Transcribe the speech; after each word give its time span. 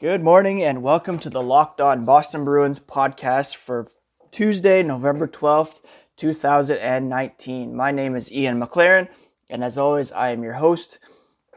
Good 0.00 0.22
morning 0.22 0.62
and 0.62 0.80
welcome 0.80 1.18
to 1.18 1.28
the 1.28 1.42
Locked 1.42 1.80
On 1.80 2.04
Boston 2.04 2.44
Bruins 2.44 2.78
podcast 2.78 3.56
for 3.56 3.88
Tuesday, 4.30 4.80
November 4.84 5.26
12th, 5.26 5.80
2019. 6.16 7.74
My 7.74 7.90
name 7.90 8.14
is 8.14 8.30
Ian 8.30 8.60
McLaren, 8.60 9.08
and 9.50 9.64
as 9.64 9.76
always, 9.76 10.12
I 10.12 10.30
am 10.30 10.44
your 10.44 10.52
host. 10.52 11.00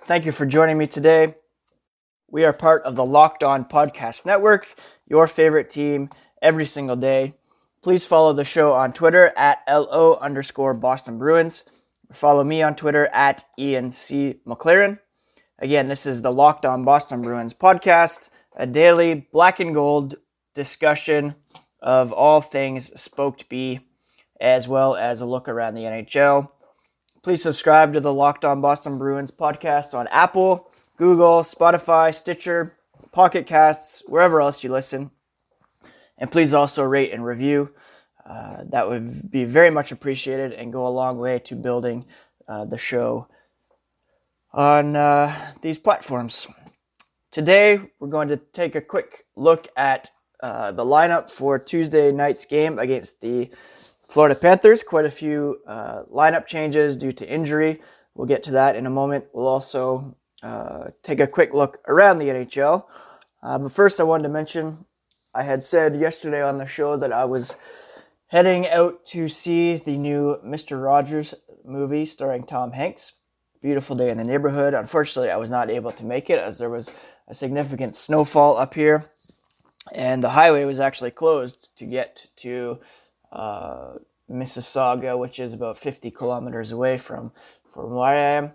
Thank 0.06 0.26
you 0.26 0.32
for 0.32 0.48
joining 0.48 0.80
me 0.80 0.88
today. 0.88 1.36
We 2.32 2.44
are 2.44 2.52
part 2.52 2.82
of 2.82 2.96
the 2.96 3.06
Locked 3.06 3.44
On 3.44 3.64
Podcast 3.64 4.26
Network, 4.26 4.74
your 5.06 5.28
favorite 5.28 5.70
team 5.70 6.10
every 6.42 6.66
single 6.66 6.96
day. 6.96 7.36
Please 7.84 8.08
follow 8.08 8.34
the 8.34 8.44
show 8.44 8.74
on 8.74 8.92
Twitter 8.92 9.32
at 9.38 9.60
LO 9.70 10.16
underscore 10.16 10.74
Boston 10.74 11.20
Bruins. 11.20 11.64
Follow 12.12 12.44
me 12.44 12.64
on 12.64 12.76
Twitter 12.76 13.06
at 13.14 13.46
Ian 13.60 13.92
C. 13.92 14.40
McLaren. 14.48 14.98
Again, 15.62 15.88
this 15.88 16.08
is 16.08 16.24
the 16.24 16.34
Locked 16.34 16.66
On 16.66 16.84
Boston 16.84 17.22
Bruins 17.22 17.54
podcast, 17.54 18.32
a 18.56 18.66
daily 18.66 19.28
black 19.32 19.60
and 19.60 19.76
gold 19.76 20.16
discussion 20.56 21.36
of 21.80 22.12
all 22.12 22.42
things 22.42 23.00
Spoked 23.00 23.48
B, 23.48 23.80
as 24.40 24.68
well 24.68 24.96
as 24.96 25.22
a 25.22 25.26
look 25.28 25.48
around 25.48 25.76
the 25.76 25.84
NHL. 25.84 26.50
Please 27.22 27.44
subscribe 27.44 27.94
to 27.94 28.00
the 28.00 28.12
Locked 28.12 28.44
On 28.44 28.60
Boston 28.60 28.98
Bruins 28.98 29.30
podcast 29.30 29.94
on 29.94 30.08
Apple, 30.08 30.72
Google, 30.98 31.44
Spotify, 31.44 32.12
Stitcher, 32.12 32.76
Pocket 33.12 33.46
Casts, 33.46 34.02
wherever 34.08 34.42
else 34.42 34.64
you 34.64 34.72
listen. 34.72 35.12
And 36.18 36.32
please 36.32 36.56
also 36.56 36.82
rate 36.82 37.14
and 37.14 37.24
review. 37.24 37.70
Uh, 38.26 38.64
that 38.70 38.88
would 38.88 39.30
be 39.30 39.46
very 39.46 39.70
much 39.70 39.92
appreciated 39.92 40.54
and 40.54 40.74
go 40.74 40.88
a 40.88 40.90
long 40.90 41.20
way 41.20 41.38
to 41.38 41.56
building 41.56 42.08
uh, 42.48 42.66
the 42.66 42.80
show 42.80 43.28
on 44.54 44.96
uh, 44.96 45.34
these 45.62 45.80
platforms. 45.80 46.48
Today, 47.32 47.80
we're 48.00 48.10
going 48.10 48.28
to 48.28 48.38
take 48.38 48.76
a 48.76 48.82
quick 48.82 49.26
look 49.36 49.68
at 49.78 50.10
uh, 50.42 50.72
the 50.72 50.84
lineup 50.84 51.30
for 51.30 51.58
Tuesday 51.58 52.12
night's 52.12 52.46
game 52.46 52.78
against 52.78 53.22
the 53.22 53.50
Florida 54.02 54.36
Panthers. 54.36 54.84
Quite 54.84 55.06
a 55.06 55.12
few 55.12 55.60
uh, 55.66 56.04
lineup 56.12 56.46
changes 56.46 56.98
due 56.98 57.14
to 57.14 57.30
injury. 57.30 57.82
We'll 58.16 58.28
get 58.28 58.44
to 58.44 58.52
that 58.52 58.76
in 58.76 58.86
a 58.86 58.90
moment. 58.90 59.26
We'll 59.34 59.48
also 59.48 60.18
uh, 60.44 60.90
take 61.04 61.22
a 61.22 61.28
quick 61.28 61.54
look 61.54 61.80
around 61.88 62.18
the 62.18 62.26
NHL. 62.26 62.86
Uh, 63.42 63.60
but 63.60 63.72
first, 63.72 64.00
I 64.00 64.04
wanted 64.04 64.24
to 64.24 64.30
mention 64.30 64.86
I 65.34 65.44
had 65.44 65.64
said 65.64 65.96
yesterday 65.96 66.42
on 66.42 66.58
the 66.58 66.66
show 66.66 66.98
that 66.98 67.14
I 67.14 67.24
was 67.24 67.56
heading 68.28 68.68
out 68.68 69.06
to 69.06 69.30
see 69.30 69.78
the 69.78 69.98
new 69.98 70.38
Mr. 70.46 70.84
Rogers 70.84 71.34
movie 71.64 72.06
starring 72.06 72.44
Tom 72.44 72.74
Hanks 72.74 73.14
beautiful 73.62 73.96
day 73.96 74.10
in 74.10 74.18
the 74.18 74.24
neighborhood. 74.24 74.74
Unfortunately, 74.74 75.30
I 75.30 75.38
was 75.38 75.50
not 75.50 75.70
able 75.70 75.92
to 75.92 76.06
make 76.06 76.30
it 76.30 76.40
as 76.40 76.58
there 76.58 76.70
was 76.70 76.92
a 77.28 77.36
significant 77.36 77.96
snowfall 77.96 78.58
up 78.58 78.74
here, 78.74 79.06
and 79.92 80.24
the 80.24 80.30
highway 80.30 80.66
was 80.66 80.80
actually 80.80 81.12
closed 81.12 81.76
to 81.78 81.86
get 81.86 82.28
to 82.38 82.80
uh, 83.32 83.94
Mississauga, 84.30 85.18
which 85.18 85.40
is 85.40 85.54
about 85.54 85.78
50 85.78 86.12
kilometers 86.12 86.72
away 86.72 86.98
from 86.98 87.32
from 87.72 87.92
where 87.92 88.04
I 88.04 88.16
am. 88.16 88.52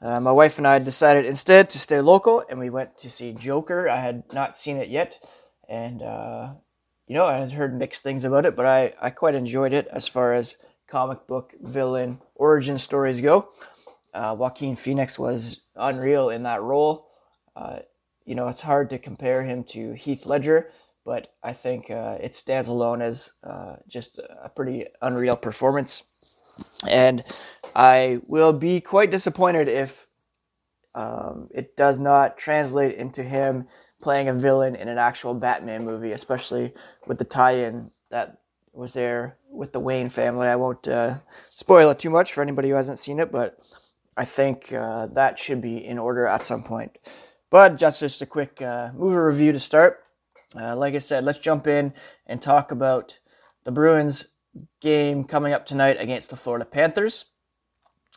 Uh, 0.00 0.20
my 0.20 0.30
wife 0.30 0.58
and 0.58 0.66
I 0.66 0.78
decided 0.78 1.24
instead 1.24 1.70
to 1.70 1.78
stay 1.78 2.00
local, 2.00 2.44
and 2.48 2.58
we 2.58 2.70
went 2.70 2.98
to 2.98 3.10
see 3.10 3.32
Joker. 3.32 3.88
I 3.88 4.00
had 4.00 4.32
not 4.32 4.56
seen 4.56 4.76
it 4.76 4.88
yet, 4.88 5.18
and 5.68 6.02
uh, 6.02 6.50
you 7.06 7.14
know 7.14 7.24
I 7.24 7.38
had 7.38 7.52
heard 7.52 7.78
mixed 7.78 8.02
things 8.02 8.24
about 8.24 8.46
it, 8.46 8.56
but 8.56 8.66
I, 8.66 8.92
I 9.00 9.10
quite 9.10 9.34
enjoyed 9.34 9.72
it 9.72 9.88
as 9.92 10.08
far 10.08 10.34
as 10.34 10.56
comic 10.88 11.26
book 11.26 11.54
villain 11.60 12.20
origin 12.34 12.78
stories 12.78 13.20
go. 13.20 13.50
Uh, 14.18 14.34
Joaquin 14.34 14.74
Phoenix 14.74 15.16
was 15.16 15.60
unreal 15.76 16.30
in 16.30 16.42
that 16.42 16.60
role. 16.60 17.06
Uh, 17.54 17.78
you 18.24 18.34
know, 18.34 18.48
it's 18.48 18.60
hard 18.60 18.90
to 18.90 18.98
compare 18.98 19.44
him 19.44 19.62
to 19.64 19.92
Heath 19.92 20.26
Ledger, 20.26 20.72
but 21.04 21.32
I 21.40 21.52
think 21.52 21.88
uh, 21.88 22.18
it 22.20 22.34
stands 22.34 22.66
alone 22.66 23.00
as 23.00 23.30
uh, 23.44 23.76
just 23.86 24.18
a 24.18 24.48
pretty 24.48 24.86
unreal 25.00 25.36
performance. 25.36 26.02
And 26.90 27.22
I 27.76 28.18
will 28.26 28.52
be 28.52 28.80
quite 28.80 29.12
disappointed 29.12 29.68
if 29.68 30.08
um, 30.96 31.48
it 31.54 31.76
does 31.76 32.00
not 32.00 32.36
translate 32.36 32.96
into 32.96 33.22
him 33.22 33.68
playing 34.02 34.28
a 34.28 34.34
villain 34.34 34.74
in 34.74 34.88
an 34.88 34.98
actual 34.98 35.34
Batman 35.34 35.84
movie, 35.84 36.10
especially 36.10 36.74
with 37.06 37.18
the 37.18 37.24
tie-in 37.24 37.92
that 38.10 38.38
was 38.72 38.94
there 38.94 39.36
with 39.48 39.72
the 39.72 39.80
Wayne 39.80 40.08
family. 40.08 40.48
I 40.48 40.56
won't 40.56 40.88
uh, 40.88 41.18
spoil 41.50 41.90
it 41.90 42.00
too 42.00 42.10
much 42.10 42.32
for 42.32 42.42
anybody 42.42 42.70
who 42.70 42.74
hasn't 42.74 42.98
seen 42.98 43.20
it, 43.20 43.30
but 43.30 43.60
I 44.18 44.24
think 44.24 44.72
uh, 44.72 45.06
that 45.06 45.38
should 45.38 45.62
be 45.62 45.84
in 45.84 45.96
order 45.96 46.26
at 46.26 46.44
some 46.44 46.64
point. 46.64 46.98
But 47.50 47.78
just 47.78 48.00
just 48.00 48.20
a 48.20 48.26
quick 48.26 48.60
uh, 48.60 48.90
movie 48.92 49.16
review 49.16 49.52
to 49.52 49.60
start. 49.60 50.02
Uh, 50.56 50.76
like 50.76 50.94
I 50.94 50.98
said, 50.98 51.24
let's 51.24 51.38
jump 51.38 51.68
in 51.68 51.94
and 52.26 52.42
talk 52.42 52.72
about 52.72 53.20
the 53.62 53.70
Bruins 53.70 54.26
game 54.80 55.22
coming 55.22 55.52
up 55.52 55.66
tonight 55.66 55.98
against 56.00 56.30
the 56.30 56.36
Florida 56.36 56.64
Panthers. 56.64 57.26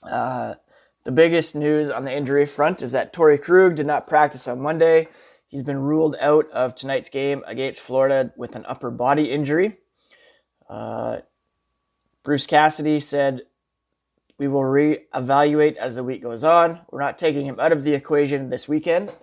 Uh, 0.02 0.56
the 1.04 1.12
biggest 1.12 1.56
news 1.56 1.92
on 1.92 2.04
the 2.04 2.14
injury 2.14 2.48
front 2.48 2.82
is 2.82 2.94
that 2.94 3.14
Torey 3.14 3.40
Krug 3.40 3.76
did 3.76 3.86
not 3.86 4.08
practice 4.08 4.48
on 4.48 4.60
Monday. 4.60 5.08
He's 5.50 5.64
been 5.64 5.80
ruled 5.80 6.16
out 6.20 6.50
of 6.52 6.76
tonight's 6.76 7.10
game 7.10 7.44
against 7.46 7.82
Florida 7.82 8.34
with 8.36 8.56
an 8.56 8.66
upper 8.66 8.90
body 8.90 9.30
injury. 9.30 9.78
Uh, 10.68 11.20
Bruce 12.24 12.48
Cassidy 12.48 13.00
said 13.00 13.42
we 14.42 14.48
will 14.48 14.62
reevaluate 14.62 15.76
as 15.76 15.94
the 15.94 16.04
week 16.04 16.24
goes 16.24 16.44
on. 16.44 16.82
We're 16.90 17.00
not 17.00 17.20
taking 17.20 17.46
him 17.46 17.60
out 17.60 17.72
of 17.72 17.84
the 17.84 17.94
equation 17.94 18.50
this 18.50 18.68
weekend. 18.68 19.16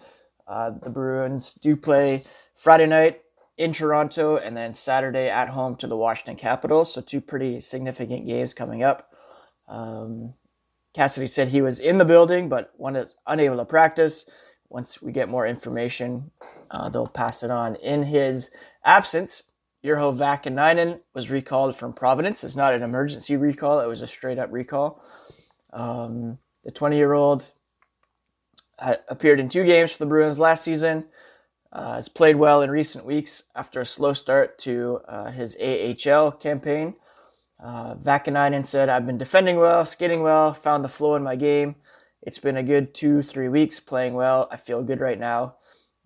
Uh, 0.46 0.70
the 0.70 0.90
Bruins 0.90 1.54
do 1.54 1.74
play 1.74 2.22
Friday 2.54 2.86
night 2.86 3.22
in 3.56 3.72
Toronto 3.72 4.36
and 4.36 4.56
then 4.56 4.74
Saturday 4.74 5.28
at 5.28 5.48
home 5.48 5.74
to 5.78 5.88
the 5.88 5.96
Washington 5.96 6.36
Capitals. 6.36 6.94
So, 6.94 7.00
two 7.00 7.20
pretty 7.20 7.58
significant 7.58 8.28
games 8.28 8.54
coming 8.54 8.84
up. 8.84 9.12
Um, 9.66 10.34
Cassidy 10.94 11.26
said 11.26 11.48
he 11.48 11.62
was 11.62 11.80
in 11.80 11.98
the 11.98 12.04
building, 12.04 12.48
but 12.48 12.72
was 12.78 13.16
unable 13.26 13.56
to 13.56 13.64
practice. 13.64 14.24
Once 14.68 15.02
we 15.02 15.10
get 15.10 15.28
more 15.28 15.48
information, 15.48 16.30
uh, 16.70 16.90
they'll 16.90 17.08
pass 17.08 17.42
it 17.42 17.50
on. 17.50 17.74
In 17.74 18.04
his 18.04 18.50
absence, 18.84 19.42
Urho 19.88 20.16
Vaakanainen 20.16 21.00
was 21.14 21.30
recalled 21.30 21.74
from 21.76 21.92
Providence. 21.92 22.44
It's 22.44 22.56
not 22.56 22.74
an 22.74 22.82
emergency 22.82 23.36
recall; 23.36 23.80
it 23.80 23.86
was 23.86 24.02
a 24.02 24.06
straight 24.06 24.38
up 24.38 24.52
recall. 24.52 25.02
Um, 25.72 26.38
the 26.64 26.70
20 26.70 26.96
year 26.96 27.12
old 27.12 27.50
appeared 28.78 29.40
in 29.40 29.48
two 29.48 29.64
games 29.64 29.92
for 29.92 29.98
the 29.98 30.06
Bruins 30.06 30.38
last 30.38 30.64
season. 30.64 31.06
Uh, 31.70 31.96
has 31.96 32.08
played 32.08 32.36
well 32.36 32.62
in 32.62 32.70
recent 32.70 33.04
weeks 33.04 33.42
after 33.54 33.80
a 33.80 33.86
slow 33.86 34.14
start 34.14 34.58
to 34.58 35.00
uh, 35.06 35.30
his 35.30 35.54
AHL 35.60 36.32
campaign. 36.32 36.94
Uh, 37.60 37.94
Vaakanainen 37.96 38.64
said, 38.64 38.88
I've 38.88 39.04
been 39.04 39.18
defending 39.18 39.56
well, 39.58 39.84
skating 39.84 40.22
well, 40.22 40.54
found 40.54 40.82
the 40.82 40.88
flow 40.88 41.14
in 41.14 41.22
my 41.22 41.36
game. 41.36 41.76
It's 42.22 42.38
been 42.38 42.56
a 42.56 42.62
good 42.62 42.94
two, 42.94 43.20
three 43.20 43.48
weeks 43.48 43.80
playing 43.80 44.14
well. 44.14 44.48
I 44.50 44.56
feel 44.56 44.82
good 44.82 45.00
right 45.00 45.18
now. 45.18 45.56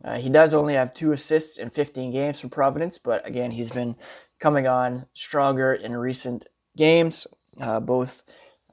Uh, 0.04 0.18
he 0.18 0.28
does 0.28 0.52
only 0.52 0.74
have 0.74 0.92
two 0.92 1.12
assists 1.12 1.58
in 1.58 1.70
15 1.70 2.10
games 2.12 2.40
for 2.40 2.48
Providence, 2.48 2.98
but 2.98 3.26
again, 3.26 3.52
he's 3.52 3.70
been 3.70 3.96
coming 4.40 4.66
on 4.66 5.06
stronger 5.14 5.72
in 5.72 5.96
recent 5.96 6.46
games, 6.76 7.26
uh, 7.60 7.78
both 7.80 8.22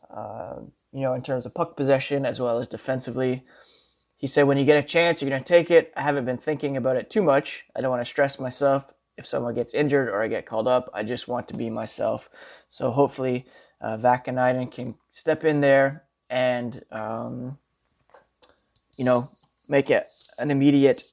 uh, 0.09 0.55
you 0.91 1.01
know 1.01 1.13
in 1.13 1.21
terms 1.21 1.45
of 1.45 1.53
puck 1.53 1.77
possession 1.77 2.25
as 2.25 2.41
well 2.41 2.57
as 2.57 2.67
defensively. 2.67 3.45
He 4.17 4.27
said, 4.27 4.43
"When 4.43 4.57
you 4.57 4.65
get 4.65 4.77
a 4.77 4.83
chance, 4.83 5.21
you're 5.21 5.29
going 5.29 5.43
to 5.43 5.47
take 5.47 5.71
it. 5.71 5.93
I 5.95 6.01
haven't 6.01 6.25
been 6.25 6.37
thinking 6.37 6.75
about 6.75 6.97
it 6.97 7.09
too 7.09 7.21
much. 7.21 7.65
I 7.75 7.81
don't 7.81 7.91
want 7.91 8.01
to 8.01 8.09
stress 8.09 8.39
myself 8.39 8.91
if 9.17 9.27
someone 9.27 9.53
gets 9.53 9.73
injured 9.73 10.09
or 10.09 10.23
I 10.23 10.27
get 10.27 10.45
called 10.45 10.67
up. 10.67 10.89
I 10.93 11.03
just 11.03 11.27
want 11.27 11.47
to 11.49 11.57
be 11.57 11.69
myself. 11.69 12.29
So 12.69 12.89
hopefully, 12.89 13.45
uh, 13.79 13.97
Vaakanainen 13.97 14.71
can 14.71 14.95
step 15.09 15.45
in 15.45 15.61
there 15.61 16.03
and 16.29 16.83
um, 16.91 17.59
you 18.97 19.05
know 19.05 19.29
make 19.67 19.89
it 19.89 20.05
an 20.39 20.51
immediate 20.51 21.03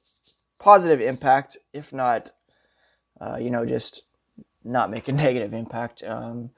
positive 0.59 1.01
impact, 1.01 1.57
if 1.73 1.93
not, 1.93 2.31
uh, 3.19 3.37
you 3.37 3.49
know, 3.49 3.65
just 3.65 4.03
not 4.63 4.89
make 4.89 5.07
a 5.07 5.11
negative 5.13 5.53
impact. 5.53 6.03
Um, 6.03 6.51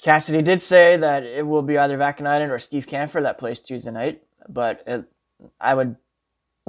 Cassidy 0.00 0.42
did 0.42 0.62
say 0.62 0.96
that 0.96 1.24
it 1.24 1.46
will 1.46 1.62
be 1.62 1.78
either 1.78 1.98
Vaakanainen 1.98 2.50
or 2.50 2.58
Steve 2.58 2.86
Kampfer 2.86 3.22
that 3.22 3.38
plays 3.38 3.60
Tuesday 3.60 3.90
night, 3.90 4.22
but 4.48 4.82
it, 4.86 5.04
I 5.60 5.74
would 5.74 5.96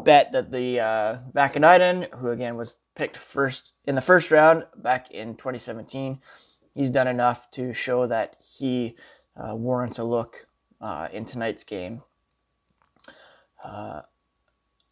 bet 0.03 0.31
that 0.31 0.51
the 0.51 0.79
uh, 0.79 1.17
Vaakanainen, 1.33 2.13
who 2.15 2.29
again 2.29 2.55
was 2.55 2.77
picked 2.95 3.17
first 3.17 3.73
in 3.85 3.95
the 3.95 4.01
first 4.01 4.31
round 4.31 4.65
back 4.75 5.11
in 5.11 5.35
2017, 5.35 6.19
he's 6.73 6.89
done 6.89 7.07
enough 7.07 7.51
to 7.51 7.73
show 7.73 8.07
that 8.07 8.37
he 8.57 8.95
uh, 9.35 9.55
warrants 9.55 9.99
a 9.99 10.03
look 10.03 10.47
uh, 10.81 11.09
in 11.11 11.25
tonight's 11.25 11.63
game. 11.63 12.01
Uh, 13.63 14.01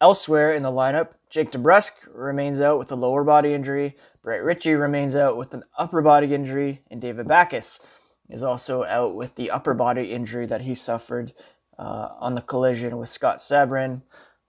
Elsewhere 0.00 0.52
in 0.54 0.62
the 0.62 0.70
lineup, 0.70 1.10
Jake 1.30 1.52
DeBrusk 1.52 1.92
remains 2.12 2.60
out 2.60 2.78
with 2.78 2.92
a 2.92 2.96
lower 2.96 3.24
body 3.24 3.54
injury. 3.54 3.96
Brett 4.22 4.42
Ritchie 4.42 4.74
remains 4.74 5.14
out 5.14 5.36
with 5.36 5.54
an 5.54 5.64
upper 5.78 6.02
body 6.02 6.34
injury, 6.34 6.82
and 6.90 7.00
David 7.00 7.26
Backes 7.26 7.80
is 8.28 8.42
also 8.42 8.84
out 8.84 9.14
with 9.14 9.34
the 9.36 9.50
upper 9.50 9.72
body 9.72 10.12
injury 10.12 10.46
that 10.46 10.62
he 10.62 10.74
suffered 10.74 11.32
uh, 11.78 12.08
on 12.20 12.34
the 12.34 12.42
collision 12.42 12.98
with 12.98 13.08
Scott 13.08 13.38
Sabourin 13.38 14.02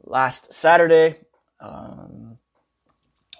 last 0.03 0.51
Saturday. 0.51 1.17
Um, 1.59 2.37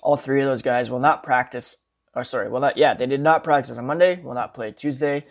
all 0.01 0.15
three 0.15 0.41
of 0.41 0.47
those 0.47 0.61
guys 0.61 0.89
will 0.89 0.99
not 0.99 1.23
practice. 1.23 1.77
Or 2.15 2.23
sorry, 2.23 2.49
well, 2.49 2.61
not 2.61 2.77
yeah, 2.77 2.93
they 2.93 3.05
did 3.05 3.21
not 3.21 3.43
practice 3.43 3.77
on 3.77 3.85
Monday. 3.85 4.21
Will 4.21 4.33
not 4.33 4.53
play 4.53 4.71
Tuesday. 4.71 5.25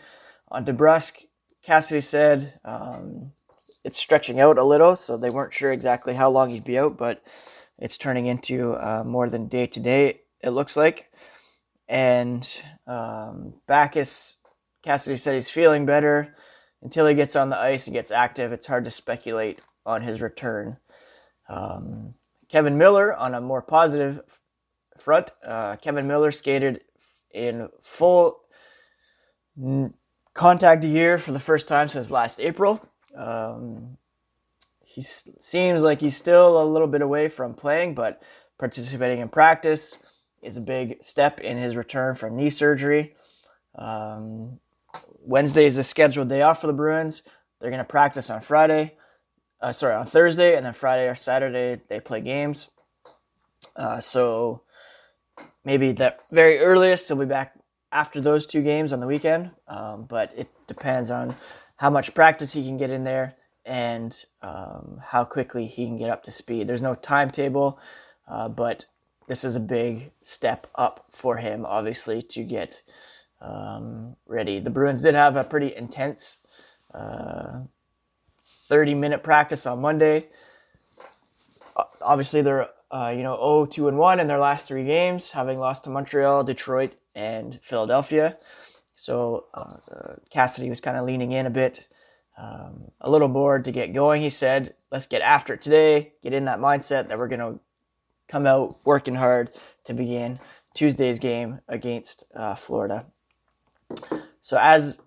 On 0.48 0.64
DeBrusk, 0.64 1.24
Cassidy 1.62 2.00
said 2.00 2.60
um, 2.64 3.32
it's 3.86 3.98
stretching 3.98 4.40
out 4.40 4.58
a 4.58 4.64
little, 4.64 4.96
so 4.96 5.16
they 5.16 5.30
weren't 5.30 5.54
sure 5.54 5.70
exactly 5.70 6.12
how 6.12 6.28
long 6.28 6.50
he'd 6.50 6.64
be 6.64 6.76
out, 6.76 6.98
but 6.98 7.22
it's 7.78 7.96
turning 7.96 8.26
into 8.26 8.72
uh, 8.74 9.04
more 9.06 9.30
than 9.30 9.46
day 9.46 9.68
to 9.68 9.78
day. 9.78 10.22
It 10.42 10.50
looks 10.50 10.76
like. 10.76 11.08
And 11.86 12.42
um, 12.88 13.54
Backes, 13.68 14.38
Cassidy 14.82 15.16
said 15.16 15.34
he's 15.36 15.50
feeling 15.50 15.86
better 15.86 16.34
until 16.82 17.06
he 17.06 17.14
gets 17.14 17.36
on 17.36 17.48
the 17.48 17.58
ice 17.58 17.86
and 17.86 17.94
gets 17.94 18.10
active. 18.10 18.50
It's 18.50 18.66
hard 18.66 18.84
to 18.86 18.90
speculate 18.90 19.60
on 19.86 20.02
his 20.02 20.20
return. 20.20 20.78
Um, 21.48 22.14
Kevan 22.48 22.78
Miller 22.78 23.14
on 23.14 23.34
a 23.34 23.40
more 23.40 23.62
positive 23.62 24.20
front. 24.98 25.30
Uh, 25.46 25.76
Kevan 25.76 26.08
Miller 26.08 26.32
skated 26.32 26.80
in 27.32 27.68
full 27.82 28.40
contact 30.34 30.84
a 30.84 30.88
year 30.88 31.18
for 31.18 31.30
the 31.30 31.38
first 31.38 31.68
time 31.68 31.88
since 31.88 32.10
last 32.10 32.40
April. 32.40 32.84
Um, 33.16 33.96
he 34.84 35.02
seems 35.02 35.82
like 35.82 36.00
he's 36.00 36.16
still 36.16 36.62
a 36.62 36.64
little 36.64 36.88
bit 36.88 37.02
away 37.02 37.28
from 37.28 37.54
playing, 37.54 37.94
but 37.94 38.22
participating 38.58 39.20
in 39.20 39.28
practice 39.28 39.98
is 40.42 40.56
a 40.56 40.60
big 40.60 41.02
step 41.02 41.40
in 41.40 41.58
his 41.58 41.76
return 41.76 42.14
from 42.14 42.36
knee 42.36 42.50
surgery. 42.50 43.14
Um, 43.74 44.58
Wednesday 45.20 45.66
is 45.66 45.76
a 45.76 45.84
scheduled 45.84 46.28
day 46.28 46.42
off 46.42 46.60
for 46.60 46.66
the 46.66 46.72
Bruins. 46.72 47.22
They're 47.60 47.70
going 47.70 47.78
to 47.78 47.84
practice 47.84 48.30
on 48.30 48.40
Friday, 48.40 48.96
uh, 49.60 49.72
sorry, 49.72 49.94
on 49.94 50.06
Thursday, 50.06 50.56
and 50.56 50.64
then 50.64 50.72
Friday 50.72 51.08
or 51.08 51.14
Saturday 51.14 51.80
they 51.88 52.00
play 52.00 52.20
games. 52.20 52.68
Uh, 53.74 54.00
so 54.00 54.62
maybe 55.64 55.92
the 55.92 56.14
very 56.30 56.58
earliest 56.58 57.08
he'll 57.08 57.16
be 57.16 57.26
back 57.26 57.58
after 57.92 58.20
those 58.20 58.46
two 58.46 58.62
games 58.62 58.92
on 58.92 59.00
the 59.00 59.06
weekend. 59.06 59.50
Um, 59.68 60.04
but 60.04 60.32
it 60.36 60.48
depends 60.66 61.10
on 61.10 61.34
how 61.76 61.90
much 61.90 62.14
practice 62.14 62.52
he 62.52 62.64
can 62.64 62.76
get 62.76 62.90
in 62.90 63.04
there 63.04 63.36
and 63.64 64.24
um, 64.42 65.00
how 65.08 65.24
quickly 65.24 65.66
he 65.66 65.86
can 65.86 65.98
get 65.98 66.10
up 66.10 66.22
to 66.24 66.30
speed. 66.30 66.66
There's 66.66 66.82
no 66.82 66.94
timetable, 66.94 67.78
uh, 68.28 68.48
but 68.48 68.86
this 69.26 69.44
is 69.44 69.56
a 69.56 69.60
big 69.60 70.12
step 70.22 70.68
up 70.76 71.06
for 71.10 71.36
him, 71.36 71.66
obviously, 71.66 72.22
to 72.22 72.44
get 72.44 72.82
um, 73.40 74.16
ready. 74.26 74.60
The 74.60 74.70
Bruins 74.70 75.02
did 75.02 75.14
have 75.14 75.36
a 75.36 75.44
pretty 75.44 75.74
intense 75.74 76.38
uh, 76.94 77.62
30 78.68 78.94
minute 78.94 79.22
practice 79.22 79.66
on 79.66 79.80
Monday. 79.80 80.28
Obviously, 82.00 82.40
they're 82.40 82.68
uh, 82.90 83.12
you 83.14 83.22
know 83.22 83.36
0 83.36 83.66
2 83.66 83.88
and 83.88 83.98
1 83.98 84.20
in 84.20 84.28
their 84.28 84.38
last 84.38 84.66
three 84.66 84.84
games, 84.84 85.32
having 85.32 85.58
lost 85.58 85.84
to 85.84 85.90
Montreal, 85.90 86.44
Detroit, 86.44 86.92
and 87.14 87.58
Philadelphia. 87.62 88.38
So 89.06 89.44
uh, 89.54 90.16
Cassidy 90.30 90.68
was 90.68 90.80
kind 90.80 90.96
of 90.96 91.04
leaning 91.04 91.30
in 91.30 91.46
a 91.46 91.50
bit, 91.50 91.86
um, 92.36 92.90
a 93.00 93.08
little 93.08 93.28
bored 93.28 93.64
to 93.66 93.70
get 93.70 93.94
going. 93.94 94.20
He 94.20 94.30
said, 94.30 94.74
"Let's 94.90 95.06
get 95.06 95.22
after 95.22 95.54
it 95.54 95.62
today. 95.62 96.14
Get 96.24 96.32
in 96.32 96.46
that 96.46 96.58
mindset 96.58 97.06
that 97.06 97.16
we're 97.16 97.28
going 97.28 97.38
to 97.38 97.60
come 98.26 98.48
out 98.48 98.74
working 98.84 99.14
hard 99.14 99.52
to 99.84 99.94
begin 99.94 100.40
Tuesday's 100.74 101.20
game 101.20 101.60
against 101.68 102.24
uh, 102.34 102.56
Florida." 102.56 103.06
So 104.40 104.58
as 104.60 105.00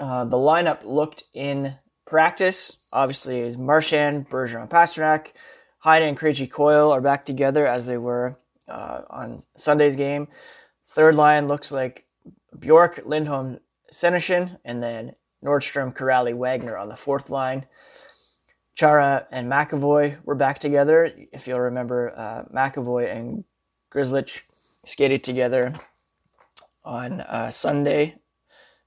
uh, 0.00 0.24
the 0.24 0.36
lineup 0.36 0.80
looked 0.82 1.22
in 1.32 1.74
practice, 2.04 2.76
obviously 2.92 3.42
is 3.42 3.56
Marchand, 3.56 4.28
Bergeron, 4.28 4.68
Pastrnak, 4.68 5.28
Heinen, 5.84 6.08
and 6.08 6.18
Krejci 6.18 6.50
Coyle 6.50 6.90
are 6.90 7.00
back 7.00 7.26
together 7.26 7.64
as 7.64 7.86
they 7.86 7.96
were 7.96 8.36
uh, 8.66 9.02
on 9.08 9.38
Sunday's 9.56 9.94
game. 9.94 10.26
Third 10.88 11.14
line 11.14 11.46
looks 11.46 11.70
like 11.70 12.06
Bjork, 12.58 13.02
Lindholm, 13.04 13.60
Senyshyn, 13.92 14.58
and 14.64 14.82
then 14.82 15.14
Nordstrom, 15.44 15.94
Kuraly, 15.94 16.34
Wagner 16.34 16.76
on 16.76 16.88
the 16.88 16.96
fourth 16.96 17.30
line. 17.30 17.66
Chara 18.74 19.26
and 19.30 19.50
McAvoy 19.50 20.18
were 20.24 20.34
back 20.34 20.58
together. 20.58 21.12
If 21.32 21.46
you'll 21.46 21.60
remember, 21.60 22.12
uh, 22.16 22.44
McAvoy 22.54 23.14
and 23.14 23.44
Grzelcyk 23.92 24.42
skated 24.86 25.22
together 25.22 25.74
on 26.84 27.20
uh, 27.20 27.50
Sunday, 27.50 28.16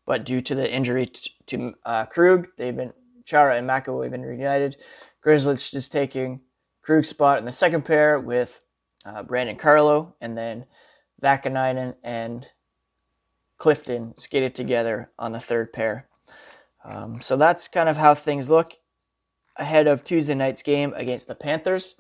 but 0.06 0.26
due 0.26 0.42
to 0.42 0.56
the 0.56 0.72
injury 0.72 1.06
t- 1.06 1.32
to 1.48 1.74
uh, 1.86 2.06
Krug, 2.06 2.48
they've 2.58 2.76
been 2.76 2.94
Chara 3.26 3.58
and 3.58 3.70
McAvoy 3.70 4.04
have 4.04 4.12
been 4.12 4.22
reunited. 4.22 4.78
Grzelcyk 5.24 5.72
just 5.72 5.92
taking 5.92 6.42
Krug's 6.82 7.10
spot 7.10 7.40
in 7.40 7.46
the 7.46 7.52
second 7.52 7.84
pair 7.86 8.20
with 8.20 8.62
uh, 9.06 9.24
Brandon 9.24 9.56
Carlo, 9.56 10.16
and 10.20 10.36
then 10.36 10.66
Vaakanainen 11.22 11.96
and 12.04 12.52
Clifton 13.58 14.16
skated 14.18 14.56
together 14.56 15.12
on 15.18 15.32
the 15.32 15.40
third 15.40 15.74
pair. 15.74 16.08
Um, 16.84 17.22
so 17.22 17.36
that's 17.36 17.68
kind 17.68 17.90
of 17.90 17.98
how 17.98 18.14
things 18.14 18.50
look 18.50 18.74
ahead 19.58 19.88
of 19.88 20.04
Tuesday 20.04 20.36
night's 20.36 20.64
game 20.64 20.94
against 20.96 21.28
the 21.28 21.36
Panthers. 21.36 21.96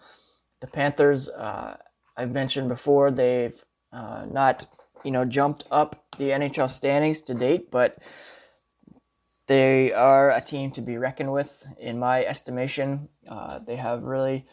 The 0.59 0.67
Panthers, 0.67 1.29
uh, 1.29 1.77
I've 2.17 2.31
mentioned 2.31 2.69
before, 2.69 3.11
they've 3.11 3.63
uh, 3.91 4.25
not 4.29 4.67
you 5.03 5.11
know 5.11 5.25
jumped 5.25 5.65
up 5.71 6.05
the 6.17 6.29
NHL 6.29 6.69
standings 6.69 7.21
to 7.21 7.33
date, 7.33 7.71
but 7.71 7.97
they 9.47 9.93
are 9.93 10.31
a 10.31 10.41
team 10.41 10.71
to 10.71 10.81
be 10.81 10.97
reckoned 10.97 11.31
with 11.31 11.67
in 11.79 11.99
my 11.99 12.25
estimation. 12.25 13.09
Uh, 13.27 13.59
they 13.59 13.75
have 13.75 14.03
really 14.03 14.45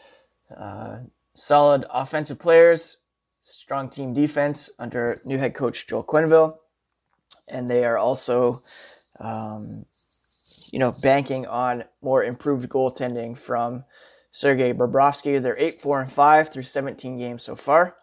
uh, 0.55 0.99
solid 1.35 1.85
offensive 1.89 2.39
players 2.39 2.97
strong 3.43 3.89
team 3.89 4.13
defense 4.13 4.71
under 4.79 5.21
new 5.25 5.37
head 5.37 5.53
coach 5.53 5.85
Joel 5.85 6.03
Quenneville, 6.03 6.55
and 7.47 7.69
they 7.69 7.85
are 7.85 7.97
also, 7.97 8.63
um, 9.19 9.85
you 10.71 10.79
know, 10.79 10.91
banking 10.91 11.45
on 11.47 11.83
more 12.01 12.23
improved 12.23 12.69
goaltending 12.69 13.37
from 13.37 13.83
Sergei 14.31 14.73
Bobrovsky. 14.73 15.41
They're 15.41 15.57
eight, 15.57 15.79
four, 15.79 16.01
and 16.01 16.11
five 16.11 16.49
through 16.49 16.63
17 16.63 17.17
games 17.17 17.43
so 17.43 17.55
far. 17.55 17.95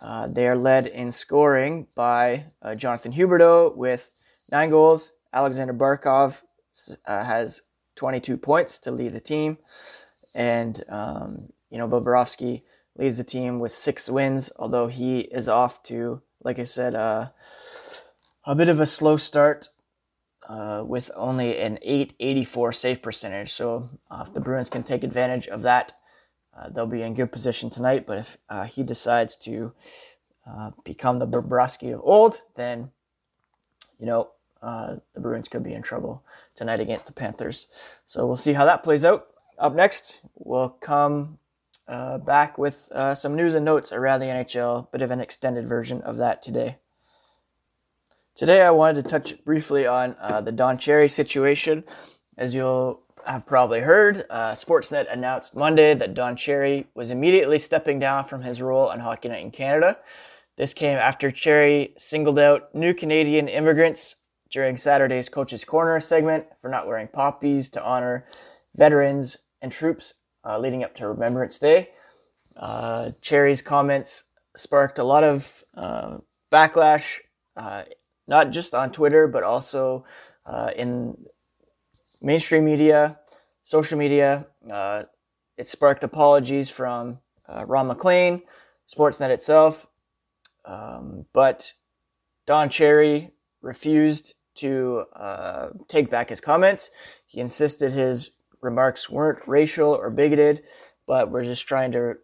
Uh, 0.00 0.26
they 0.28 0.48
are 0.48 0.56
led 0.56 0.86
in 0.86 1.12
scoring 1.12 1.86
by 1.94 2.44
uh, 2.62 2.74
Jonathan 2.74 3.12
Huberdeau 3.12 3.76
with 3.76 4.10
nine 4.50 4.70
goals. 4.70 5.12
Alexander 5.32 5.74
Barkov 5.74 6.40
uh, 7.06 7.24
has 7.24 7.60
22 7.96 8.38
points 8.38 8.78
to 8.80 8.90
lead 8.90 9.12
the 9.12 9.20
team, 9.20 9.58
and 10.34 10.82
um, 10.88 11.50
you 11.70 11.76
know 11.76 11.88
Bobrovsky 11.88 12.62
leads 12.96 13.18
the 13.18 13.24
team 13.24 13.60
with 13.60 13.72
six 13.72 14.08
wins, 14.08 14.50
although 14.56 14.86
he 14.86 15.20
is 15.20 15.48
off 15.48 15.82
to, 15.84 16.22
like 16.42 16.58
I 16.58 16.64
said, 16.64 16.94
uh, 16.94 17.28
a 18.50 18.56
bit 18.56 18.68
of 18.68 18.80
a 18.80 18.86
slow 18.86 19.16
start 19.16 19.68
uh, 20.48 20.82
with 20.84 21.08
only 21.14 21.56
an 21.60 21.78
884 21.82 22.72
save 22.72 23.00
percentage. 23.00 23.52
So 23.52 23.86
uh, 24.10 24.24
if 24.26 24.34
the 24.34 24.40
Bruins 24.40 24.68
can 24.68 24.82
take 24.82 25.04
advantage 25.04 25.46
of 25.46 25.62
that, 25.62 25.92
uh, 26.58 26.68
they'll 26.68 26.88
be 26.88 27.02
in 27.02 27.14
good 27.14 27.30
position 27.30 27.70
tonight. 27.70 28.08
But 28.08 28.18
if 28.18 28.38
uh, 28.48 28.64
he 28.64 28.82
decides 28.82 29.36
to 29.44 29.72
uh, 30.44 30.72
become 30.82 31.18
the 31.18 31.28
Bobrovsky 31.28 31.94
of 31.94 32.00
old, 32.02 32.42
then, 32.56 32.90
you 34.00 34.06
know, 34.06 34.32
the 34.60 35.00
Bruins 35.20 35.48
could 35.48 35.62
be 35.62 35.72
in 35.72 35.82
trouble 35.82 36.24
tonight 36.56 36.80
against 36.80 37.06
the 37.06 37.12
Panthers. 37.12 37.68
So 38.08 38.26
we'll 38.26 38.36
see 38.36 38.54
how 38.54 38.64
that 38.64 38.82
plays 38.82 39.04
out. 39.04 39.28
Up 39.60 39.76
next 39.76 40.18
we'll 40.34 40.70
come 40.70 41.38
uh, 41.86 42.18
back 42.18 42.58
with 42.58 42.90
uh, 42.90 43.14
some 43.14 43.36
news 43.36 43.54
and 43.54 43.64
notes 43.64 43.92
around 43.92 44.18
the 44.18 44.26
NHL, 44.26 44.80
a 44.80 44.88
bit 44.90 45.02
of 45.02 45.12
an 45.12 45.20
extended 45.20 45.68
version 45.68 46.02
of 46.02 46.16
that 46.16 46.42
today. 46.42 46.78
Today, 48.36 48.62
I 48.62 48.70
wanted 48.70 49.02
to 49.02 49.08
touch 49.08 49.44
briefly 49.44 49.86
on 49.86 50.16
uh, 50.20 50.40
the 50.40 50.52
Don 50.52 50.78
Cherry 50.78 51.08
situation. 51.08 51.84
As 52.38 52.54
you'll 52.54 53.02
have 53.26 53.44
probably 53.44 53.80
heard, 53.80 54.24
uh, 54.30 54.52
Sportsnet 54.52 55.12
announced 55.12 55.54
Monday 55.54 55.94
that 55.94 56.14
Don 56.14 56.36
Cherry 56.36 56.86
was 56.94 57.10
immediately 57.10 57.58
stepping 57.58 57.98
down 57.98 58.24
from 58.24 58.42
his 58.42 58.62
role 58.62 58.88
on 58.88 59.00
Hockey 59.00 59.28
Night 59.28 59.44
in 59.44 59.50
Canada. 59.50 59.98
This 60.56 60.72
came 60.72 60.96
after 60.96 61.30
Cherry 61.30 61.92
singled 61.98 62.38
out 62.38 62.74
new 62.74 62.94
Canadian 62.94 63.48
immigrants 63.48 64.14
during 64.50 64.76
Saturday's 64.76 65.28
Coach's 65.28 65.64
Corner 65.64 66.00
segment 66.00 66.46
for 66.60 66.70
not 66.70 66.86
wearing 66.86 67.08
poppies 67.08 67.68
to 67.70 67.84
honor 67.84 68.26
veterans 68.74 69.36
and 69.60 69.70
troops 69.70 70.14
uh, 70.44 70.58
leading 70.58 70.82
up 70.82 70.94
to 70.94 71.08
Remembrance 71.08 71.58
Day. 71.58 71.90
Uh, 72.56 73.10
Cherry's 73.20 73.62
comments 73.62 74.24
sparked 74.56 74.98
a 74.98 75.04
lot 75.04 75.24
of 75.24 75.64
uh, 75.74 76.18
backlash, 76.50 77.18
uh, 77.56 77.82
not 78.30 78.52
just 78.52 78.74
on 78.74 78.92
Twitter, 78.92 79.26
but 79.28 79.42
also 79.42 80.06
uh, 80.46 80.70
in 80.76 81.16
mainstream 82.22 82.64
media, 82.64 83.18
social 83.64 83.98
media. 83.98 84.46
Uh, 84.70 85.02
it 85.58 85.68
sparked 85.68 86.04
apologies 86.04 86.70
from 86.70 87.18
Ron 87.66 87.88
MacLean, 87.88 88.42
Sportsnet 88.88 89.30
itself, 89.30 89.86
um, 90.64 91.26
but 91.32 91.72
Don 92.46 92.70
Cherry 92.70 93.32
refused 93.60 94.34
to 94.54 95.04
take 95.88 96.08
back 96.08 96.30
his 96.30 96.40
comments. 96.40 96.90
He 97.26 97.40
insisted 97.40 97.92
his 97.92 98.30
remarks 98.62 99.10
weren't 99.10 99.46
racial 99.46 99.92
or 99.92 100.10
bigoted, 100.10 100.62
but 101.06 101.30
we're 101.30 101.44
just 101.44 101.66
trying 101.66 101.92
to 101.92 102.14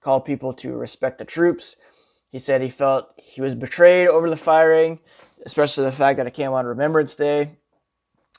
call 0.00 0.20
people 0.20 0.52
to 0.54 0.76
respect 0.76 1.18
the 1.18 1.24
troops. 1.24 1.76
He 2.36 2.40
said 2.40 2.60
he 2.60 2.68
felt 2.68 3.14
he 3.16 3.40
was 3.40 3.54
betrayed 3.54 4.08
over 4.08 4.28
the 4.28 4.36
firing, 4.36 4.98
especially 5.46 5.84
the 5.84 5.90
fact 5.92 6.18
that 6.18 6.26
it 6.26 6.34
came 6.34 6.52
on 6.52 6.66
Remembrance 6.66 7.16
Day, 7.16 7.52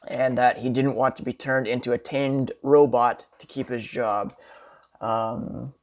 and 0.08 0.38
that 0.38 0.60
he 0.60 0.70
didn't 0.70 0.94
want 0.94 1.16
to 1.16 1.24
be 1.24 1.34
turned 1.34 1.66
into 1.66 1.94
a 1.94 1.98
tamed 1.98 2.52
robot 2.62 3.26
to 3.40 3.48
keep 3.48 3.70
his 3.70 3.84
job. 3.84 4.36
Um, 5.02 5.74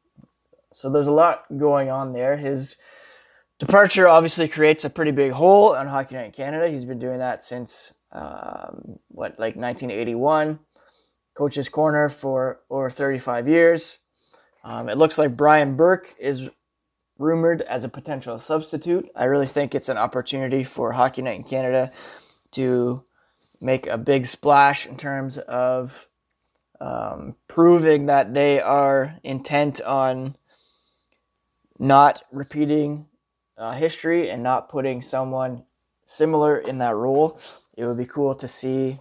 so 0.72 0.88
there's 0.90 1.08
a 1.08 1.10
lot 1.10 1.46
going 1.58 1.90
on 1.90 2.12
there. 2.12 2.36
His 2.36 2.76
departure 3.58 4.06
obviously 4.06 4.46
creates 4.46 4.84
a 4.84 4.90
pretty 4.90 5.10
big 5.10 5.32
hole 5.32 5.74
on 5.74 5.88
Hockey 5.88 6.14
Night 6.14 6.26
in 6.26 6.30
Canada. 6.30 6.68
He's 6.68 6.84
been 6.84 7.00
doing 7.00 7.18
that 7.18 7.42
since 7.42 7.94
um, 8.12 9.00
what, 9.08 9.40
like 9.40 9.56
1981. 9.56 10.60
Coach's 11.34 11.68
Corner 11.68 12.08
for 12.08 12.60
over 12.70 12.90
35 12.90 13.48
years. 13.48 13.98
Um, 14.62 14.88
it 14.88 14.98
looks 14.98 15.18
like 15.18 15.34
Brian 15.34 15.74
Burke 15.74 16.14
is 16.20 16.48
rumored 17.18 17.62
as 17.62 17.84
a 17.84 17.88
potential 17.88 18.38
substitute. 18.38 19.08
I 19.14 19.24
really 19.24 19.46
think 19.46 19.74
it's 19.74 19.88
an 19.88 19.98
opportunity 19.98 20.64
for 20.64 20.92
Hockey 20.92 21.22
Night 21.22 21.36
in 21.36 21.44
Canada 21.44 21.90
to 22.52 23.04
make 23.60 23.86
a 23.86 23.98
big 23.98 24.26
splash 24.26 24.86
in 24.86 24.96
terms 24.96 25.38
of 25.38 26.08
um, 26.80 27.36
proving 27.48 28.06
that 28.06 28.34
they 28.34 28.60
are 28.60 29.18
intent 29.22 29.80
on 29.80 30.36
not 31.78 32.22
repeating 32.32 33.06
uh, 33.56 33.72
history 33.72 34.30
and 34.30 34.42
not 34.42 34.68
putting 34.68 35.02
someone 35.02 35.64
similar 36.06 36.58
in 36.58 36.78
that 36.78 36.94
role. 36.94 37.38
It 37.76 37.84
would 37.86 37.96
be 37.96 38.06
cool 38.06 38.34
to 38.36 38.48
see 38.48 39.00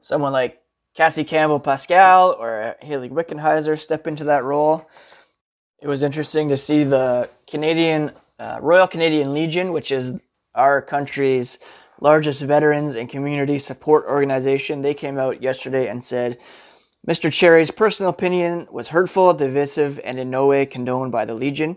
someone 0.00 0.32
like 0.32 0.60
Cassie 0.94 1.24
Campbell 1.24 1.60
Pascall 1.60 2.38
or 2.38 2.76
Hayley 2.80 3.08
Wickenheiser 3.08 3.78
step 3.78 4.06
into 4.06 4.24
that 4.24 4.44
role. 4.44 4.88
It 5.82 5.88
was 5.88 6.04
interesting 6.04 6.48
to 6.48 6.56
see 6.56 6.84
the 6.84 7.28
Canadian 7.48 8.12
uh, 8.38 8.60
Royal 8.62 8.86
Canadian 8.86 9.34
Legion, 9.34 9.72
which 9.72 9.90
is 9.90 10.14
our 10.54 10.80
country's 10.80 11.58
largest 12.00 12.42
veterans 12.42 12.94
and 12.94 13.08
community 13.08 13.58
support 13.58 14.06
organization. 14.06 14.80
They 14.80 14.94
came 14.94 15.18
out 15.18 15.42
yesterday 15.42 15.88
and 15.88 16.00
said 16.00 16.38
Mr. 17.04 17.32
Cherry's 17.32 17.72
personal 17.72 18.10
opinion 18.10 18.68
was 18.70 18.86
hurtful, 18.86 19.34
divisive, 19.34 19.98
and 20.04 20.20
in 20.20 20.30
no 20.30 20.46
way 20.46 20.66
condoned 20.66 21.10
by 21.10 21.24
the 21.24 21.34
Legion. 21.34 21.76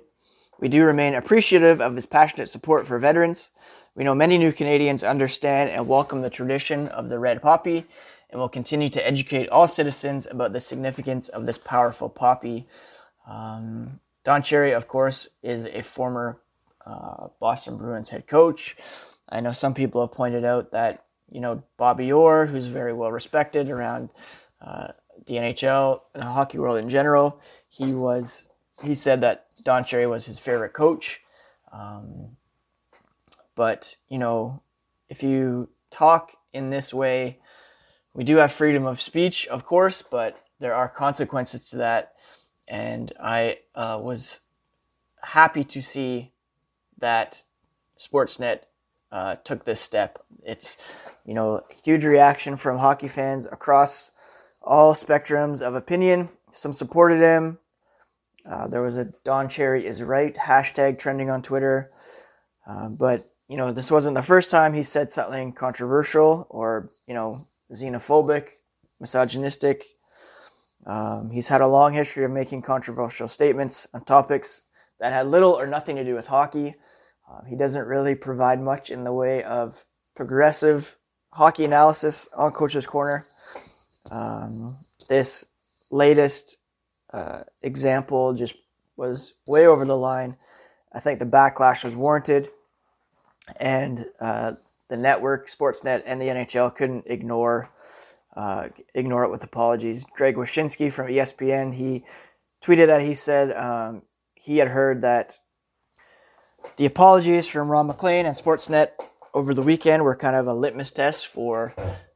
We 0.59 0.67
do 0.67 0.85
remain 0.85 1.15
appreciative 1.15 1.81
of 1.81 1.95
his 1.95 2.05
passionate 2.05 2.49
support 2.49 2.85
for 2.85 2.99
veterans. 2.99 3.49
We 3.95 4.03
know 4.03 4.13
many 4.13 4.37
new 4.37 4.53
Canadians 4.53 5.03
understand 5.03 5.71
and 5.71 5.87
welcome 5.87 6.21
the 6.21 6.29
tradition 6.29 6.89
of 6.89 7.09
the 7.09 7.17
red 7.17 7.41
poppy 7.41 7.87
and 8.29 8.39
will 8.39 8.49
continue 8.49 8.89
to 8.89 9.07
educate 9.07 9.49
all 9.49 9.65
citizens 9.65 10.27
about 10.29 10.53
the 10.53 10.59
significance 10.59 11.27
of 11.29 11.47
this 11.47 11.57
powerful 11.57 12.09
poppy. 12.09 12.67
Um, 13.27 13.99
Don 14.23 14.41
Cherry, 14.41 14.73
of 14.73 14.87
course, 14.87 15.29
is 15.43 15.65
a 15.65 15.81
former 15.81 16.41
uh, 16.85 17.27
Boston 17.39 17.77
Bruins 17.77 18.09
head 18.09 18.27
coach. 18.27 18.75
I 19.29 19.39
know 19.39 19.53
some 19.53 19.73
people 19.73 20.01
have 20.01 20.11
pointed 20.11 20.45
out 20.45 20.71
that, 20.71 21.05
you 21.29 21.41
know, 21.41 21.63
Bobby 21.77 22.11
Orr, 22.11 22.45
who's 22.45 22.67
very 22.67 22.93
well 22.93 23.11
respected 23.11 23.69
around 23.69 24.09
uh, 24.61 24.89
the 25.25 25.35
NHL 25.35 26.01
and 26.13 26.23
the 26.23 26.27
hockey 26.27 26.59
world 26.59 26.77
in 26.77 26.89
general, 26.89 27.41
he 27.67 27.93
was 27.93 28.45
he 28.83 28.93
said 28.93 29.21
that 29.21 29.47
Don 29.63 29.83
Cherry 29.83 30.05
was 30.05 30.25
his 30.25 30.39
favorite 30.39 30.73
coach. 30.73 31.21
Um, 31.71 32.37
but 33.55 33.95
you 34.09 34.17
know, 34.17 34.61
if 35.09 35.23
you 35.23 35.69
talk 35.89 36.33
in 36.53 36.69
this 36.69 36.93
way, 36.93 37.39
we 38.13 38.23
do 38.23 38.37
have 38.37 38.51
freedom 38.51 38.85
of 38.85 39.01
speech, 39.01 39.47
of 39.47 39.65
course, 39.65 40.01
but 40.01 40.41
there 40.59 40.73
are 40.73 40.89
consequences 40.89 41.69
to 41.69 41.77
that. 41.77 42.13
And 42.67 43.13
I 43.19 43.59
uh, 43.75 43.99
was 44.01 44.41
happy 45.21 45.63
to 45.65 45.81
see 45.81 46.31
that 46.97 47.43
Sportsnet 47.99 48.61
uh, 49.11 49.35
took 49.43 49.65
this 49.65 49.81
step. 49.81 50.19
It's 50.43 50.77
you 51.25 51.33
know 51.33 51.61
huge 51.83 52.05
reaction 52.05 52.57
from 52.57 52.77
hockey 52.77 53.07
fans 53.07 53.45
across 53.45 54.11
all 54.61 54.93
spectrums 54.93 55.61
of 55.61 55.75
opinion. 55.75 56.29
Some 56.51 56.73
supported 56.73 57.21
him. 57.21 57.59
Uh, 58.49 58.67
there 58.67 58.81
was 58.81 58.97
a 58.97 59.05
Don 59.23 59.49
Cherry 59.49 59.85
is 59.85 60.01
right 60.01 60.35
hashtag 60.35 60.99
trending 60.99 61.29
on 61.29 61.41
Twitter. 61.41 61.91
Uh, 62.67 62.89
but, 62.89 63.31
you 63.47 63.57
know, 63.57 63.71
this 63.71 63.91
wasn't 63.91 64.15
the 64.15 64.21
first 64.21 64.51
time 64.51 64.73
he 64.73 64.83
said 64.83 65.11
something 65.11 65.53
controversial 65.53 66.47
or, 66.49 66.89
you 67.07 67.13
know, 67.13 67.47
xenophobic, 67.71 68.49
misogynistic. 68.99 69.85
Um, 70.85 71.31
he's 71.31 71.47
had 71.47 71.61
a 71.61 71.67
long 71.67 71.93
history 71.93 72.25
of 72.25 72.31
making 72.31 72.61
controversial 72.61 73.27
statements 73.27 73.87
on 73.93 74.03
topics 74.05 74.61
that 74.99 75.13
had 75.13 75.27
little 75.27 75.51
or 75.51 75.65
nothing 75.65 75.95
to 75.95 76.03
do 76.03 76.13
with 76.13 76.27
hockey. 76.27 76.75
Uh, 77.29 77.43
he 77.43 77.55
doesn't 77.55 77.87
really 77.87 78.15
provide 78.15 78.61
much 78.61 78.91
in 78.91 79.03
the 79.03 79.13
way 79.13 79.43
of 79.43 79.83
progressive 80.15 80.97
hockey 81.33 81.65
analysis 81.65 82.29
on 82.35 82.51
Coach's 82.51 82.85
Corner. 82.85 83.25
Um, 84.11 84.77
this 85.09 85.45
latest 85.91 86.57
uh, 87.11 87.41
example 87.61 88.33
just 88.33 88.55
was 88.95 89.33
way 89.47 89.65
over 89.67 89.85
the 89.85 89.97
line. 89.97 90.37
I 90.93 90.99
think 90.99 91.19
the 91.19 91.25
backlash 91.25 91.83
was 91.83 91.95
warranted, 91.95 92.49
and 93.57 94.05
uh, 94.19 94.53
the 94.87 94.97
network, 94.97 95.49
Sportsnet, 95.49 96.03
and 96.05 96.21
the 96.21 96.27
NHL 96.27 96.73
couldn't 96.73 97.05
ignore 97.07 97.69
uh, 98.35 98.69
ignore 98.93 99.23
it 99.23 99.31
with 99.31 99.43
apologies. 99.43 100.05
Greg 100.05 100.35
Wyshynski 100.35 100.91
from 100.91 101.07
ESPN 101.07 101.73
he 101.73 102.03
tweeted 102.61 102.87
that 102.87 103.01
he 103.01 103.13
said 103.13 103.55
um, 103.55 104.01
he 104.33 104.57
had 104.57 104.67
heard 104.67 105.01
that 105.01 105.39
the 106.77 106.85
apologies 106.85 107.47
from 107.47 107.69
Ron 107.69 107.87
MacLean 107.87 108.25
and 108.25 108.35
Sportsnet 108.35 108.89
over 109.33 109.53
the 109.53 109.61
weekend 109.61 110.03
were 110.03 110.15
kind 110.15 110.35
of 110.35 110.47
a 110.47 110.53
litmus 110.53 110.91
test 110.91 111.27
for 111.27 111.73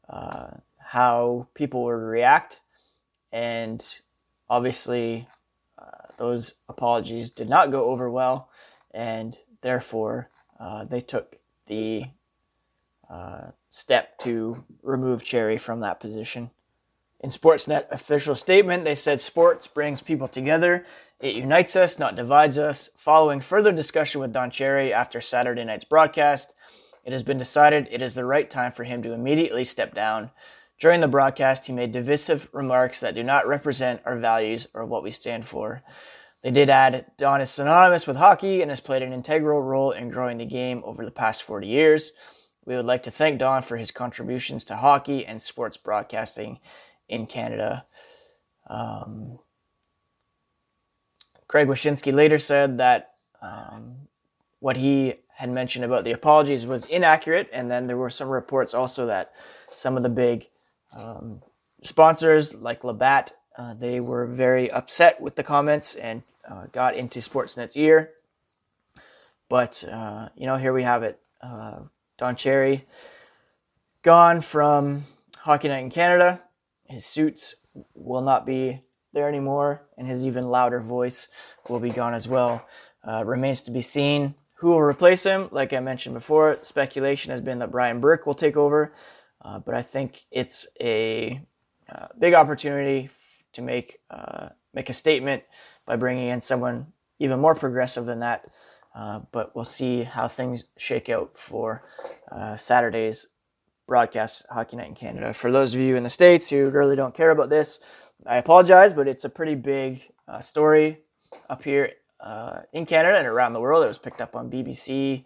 uh, 0.09 0.47
how 0.77 1.47
people 1.53 1.83
would 1.83 1.91
react, 1.91 2.61
and 3.31 3.88
obviously 4.49 5.27
uh, 5.77 6.07
those 6.17 6.55
apologies 6.67 7.31
did 7.31 7.47
not 7.47 7.71
go 7.71 7.85
over 7.85 8.09
well, 8.09 8.49
and 8.91 9.38
therefore 9.61 10.29
uh, 10.59 10.83
they 10.85 11.01
took 11.01 11.38
the 11.67 12.05
uh, 13.10 13.51
step 13.70 14.18
to 14.20 14.63
remove 14.84 15.24
Cherry 15.24 15.58
from 15.58 15.80
that 15.80 16.00
position. 16.00 16.51
In 17.22 17.30
Sportsnet 17.32 17.92
official 17.92 18.36
statement, 18.36 18.86
they 18.86 18.96
said 18.96 19.20
sports 19.20 19.68
brings 19.68 20.01
people 20.01 20.28
together. 20.28 20.86
It 21.20 21.36
unites 21.36 21.75
us, 21.75 22.00
not 22.00 22.16
divides 22.16 22.58
us. 22.58 22.92
Following 22.96 23.42
further 23.42 23.74
discussion 23.74 24.22
with 24.22 24.32
Don 24.32 24.51
Cherry 24.51 24.94
after 24.94 25.20
Saturday 25.20 25.66
night's 25.66 25.84
broadcast, 25.84 26.54
it 27.04 27.12
has 27.12 27.24
been 27.24 27.38
decided 27.38 27.88
it 27.92 28.01
is 28.01 28.16
the 28.16 28.24
right 28.24 28.50
time 28.50 28.72
for 28.72 28.86
him 28.86 29.04
to 29.04 29.13
immediately 29.13 29.66
step 29.66 29.94
down. 29.94 30.32
During 30.80 31.01
the 31.01 31.10
broadcast, 31.10 31.68
he 31.68 31.74
made 31.74 31.92
divisive 31.92 32.48
remarks 32.54 33.01
that 33.01 33.16
do 33.16 33.24
not 33.24 33.48
represent 33.48 34.01
our 34.06 34.18
values 34.18 34.68
or 34.74 34.86
what 34.86 35.04
we 35.04 35.12
stand 35.12 35.46
for. 35.46 35.84
They 36.42 36.51
did 36.51 36.70
add 36.70 37.06
Don 37.18 37.42
is 37.42 37.50
synonymous 37.50 38.08
with 38.08 38.16
hockey 38.16 38.62
and 38.62 38.72
has 38.72 38.80
played 38.80 39.01
an 39.01 39.12
integral 39.12 39.62
role 39.62 39.92
in 39.92 40.10
growing 40.10 40.38
the 40.38 40.46
game 40.46 40.82
over 40.86 41.04
the 41.04 41.12
past 41.12 41.44
40 41.44 41.68
years. 41.68 42.12
We 42.69 42.75
would 42.75 42.85
like 42.85 43.01
to 43.03 43.11
thank 43.11 43.39
Don 43.39 43.63
for 43.63 43.77
his 43.77 43.89
contributions 43.89 44.63
to 44.65 44.75
hockey 44.75 45.25
and 45.25 45.41
sports 45.41 45.75
broadcasting 45.75 46.59
in 47.07 47.25
Canada. 47.25 47.88
Um, 48.67 49.39
Craig 51.47 51.67
Wyshynski 51.67 52.13
later 52.13 52.38
said 52.38 52.77
that 52.77 53.13
um, 53.41 53.95
what 54.59 54.77
he 54.77 55.15
had 55.35 55.49
mentioned 55.49 55.83
about 55.83 56.03
the 56.03 56.11
apologies 56.11 56.67
was 56.67 56.85
inaccurate, 56.85 57.49
and 57.51 57.71
then 57.71 57.88
there 57.88 57.97
were 57.97 58.11
some 58.11 58.29
reports 58.29 58.75
also 58.75 59.07
that 59.07 59.33
some 59.75 59.97
of 59.97 60.03
the 60.03 60.09
big 60.09 60.47
um, 60.95 61.41
sponsors 61.81 62.53
like 62.53 62.83
Labatt, 62.83 63.31
uh, 63.57 63.73
they 63.73 63.99
were 63.99 64.27
very 64.27 64.69
upset 64.69 65.19
with 65.19 65.35
the 65.35 65.43
comments 65.43 65.95
and 65.95 66.21
uh, 66.47 66.67
got 66.71 66.95
into 66.95 67.19
Sportsnet's 67.19 67.75
ear. 67.75 68.11
But, 69.49 69.83
uh, 69.91 70.29
you 70.35 70.45
know, 70.45 70.57
here 70.57 70.71
we 70.71 70.83
have 70.83 71.01
it. 71.01 71.19
Don 72.19 72.35
Cherry 72.35 72.85
gone 74.03 74.41
from 74.41 75.05
Hockey 75.38 75.69
Night 75.69 75.79
in 75.79 75.89
Canada. 75.89 76.41
His 76.83 77.05
suits 77.05 77.55
will 77.95 78.21
not 78.21 78.45
be 78.45 78.83
there 79.13 79.29
anymore, 79.29 79.88
and 79.97 80.05
his 80.05 80.25
even 80.25 80.49
louder 80.49 80.81
voice 80.81 81.29
will 81.69 81.79
be 81.79 81.89
gone 81.89 82.13
as 82.13 82.27
well. 82.27 82.67
Uh, 83.07 83.23
remains 83.25 83.61
to 83.63 83.71
be 83.71 83.81
seen 83.81 84.35
who 84.55 84.67
will 84.67 84.81
replace 84.81 85.23
him. 85.23 85.47
Like 85.51 85.71
I 85.71 85.79
mentioned 85.79 86.13
before, 86.13 86.59
speculation 86.61 87.31
has 87.31 87.39
been 87.39 87.59
that 87.59 87.71
Brian 87.71 88.01
Burke 88.01 88.25
will 88.25 88.35
take 88.35 88.57
over. 88.57 88.93
Uh, 89.41 89.59
but 89.59 89.73
I 89.73 89.81
think 89.81 90.25
it's 90.29 90.67
a 90.81 91.41
uh, 91.89 92.07
big 92.19 92.33
opportunity 92.33 93.09
to 93.53 93.61
make 93.61 93.99
uh, 94.09 94.49
make 94.73 94.89
a 94.89 94.93
statement 94.93 95.43
by 95.85 95.95
bringing 95.95 96.27
in 96.27 96.41
someone 96.41 96.88
even 97.19 97.39
more 97.39 97.55
progressive 97.55 98.05
than 98.05 98.19
that. 98.19 98.45
Uh, 99.00 99.22
but 99.32 99.56
we'll 99.56 99.63
see 99.63 100.03
how 100.03 100.27
things 100.27 100.65
shake 100.77 101.08
out 101.08 101.38
for 101.38 101.86
uh, 102.34 102.58
Saturday's 102.58 103.27
broadcast 103.88 104.46
Hockey 104.51 104.75
Night 104.75 104.89
in 104.89 104.94
Canada. 104.96 105.34
For 105.34 105.50
those 105.50 105.74
of 105.74 105.79
you 105.79 105.96
in 105.96 106.03
the 106.03 106.10
States 106.10 106.50
who 106.50 106.70
really 106.70 106.98
don't 106.98 107.15
care 107.15 107.32
about 107.32 107.50
this, 107.50 107.79
I 108.27 108.36
apologize, 108.36 108.91
but 108.91 109.08
it's 109.08 109.24
a 109.24 109.29
pretty 109.29 109.56
big 109.56 110.12
story. 110.41 111.00
up 111.50 111.63
here 111.63 111.94
uh, 112.20 112.60
in 112.74 112.86
Canada 112.86 113.18
and 113.18 113.25
around 113.25 113.53
the 113.53 113.62
world. 113.62 113.86
It 113.86 113.88
was 113.88 114.00
picked 114.00 114.20
up 114.20 114.36
on 114.36 114.51
BBC, 114.51 115.24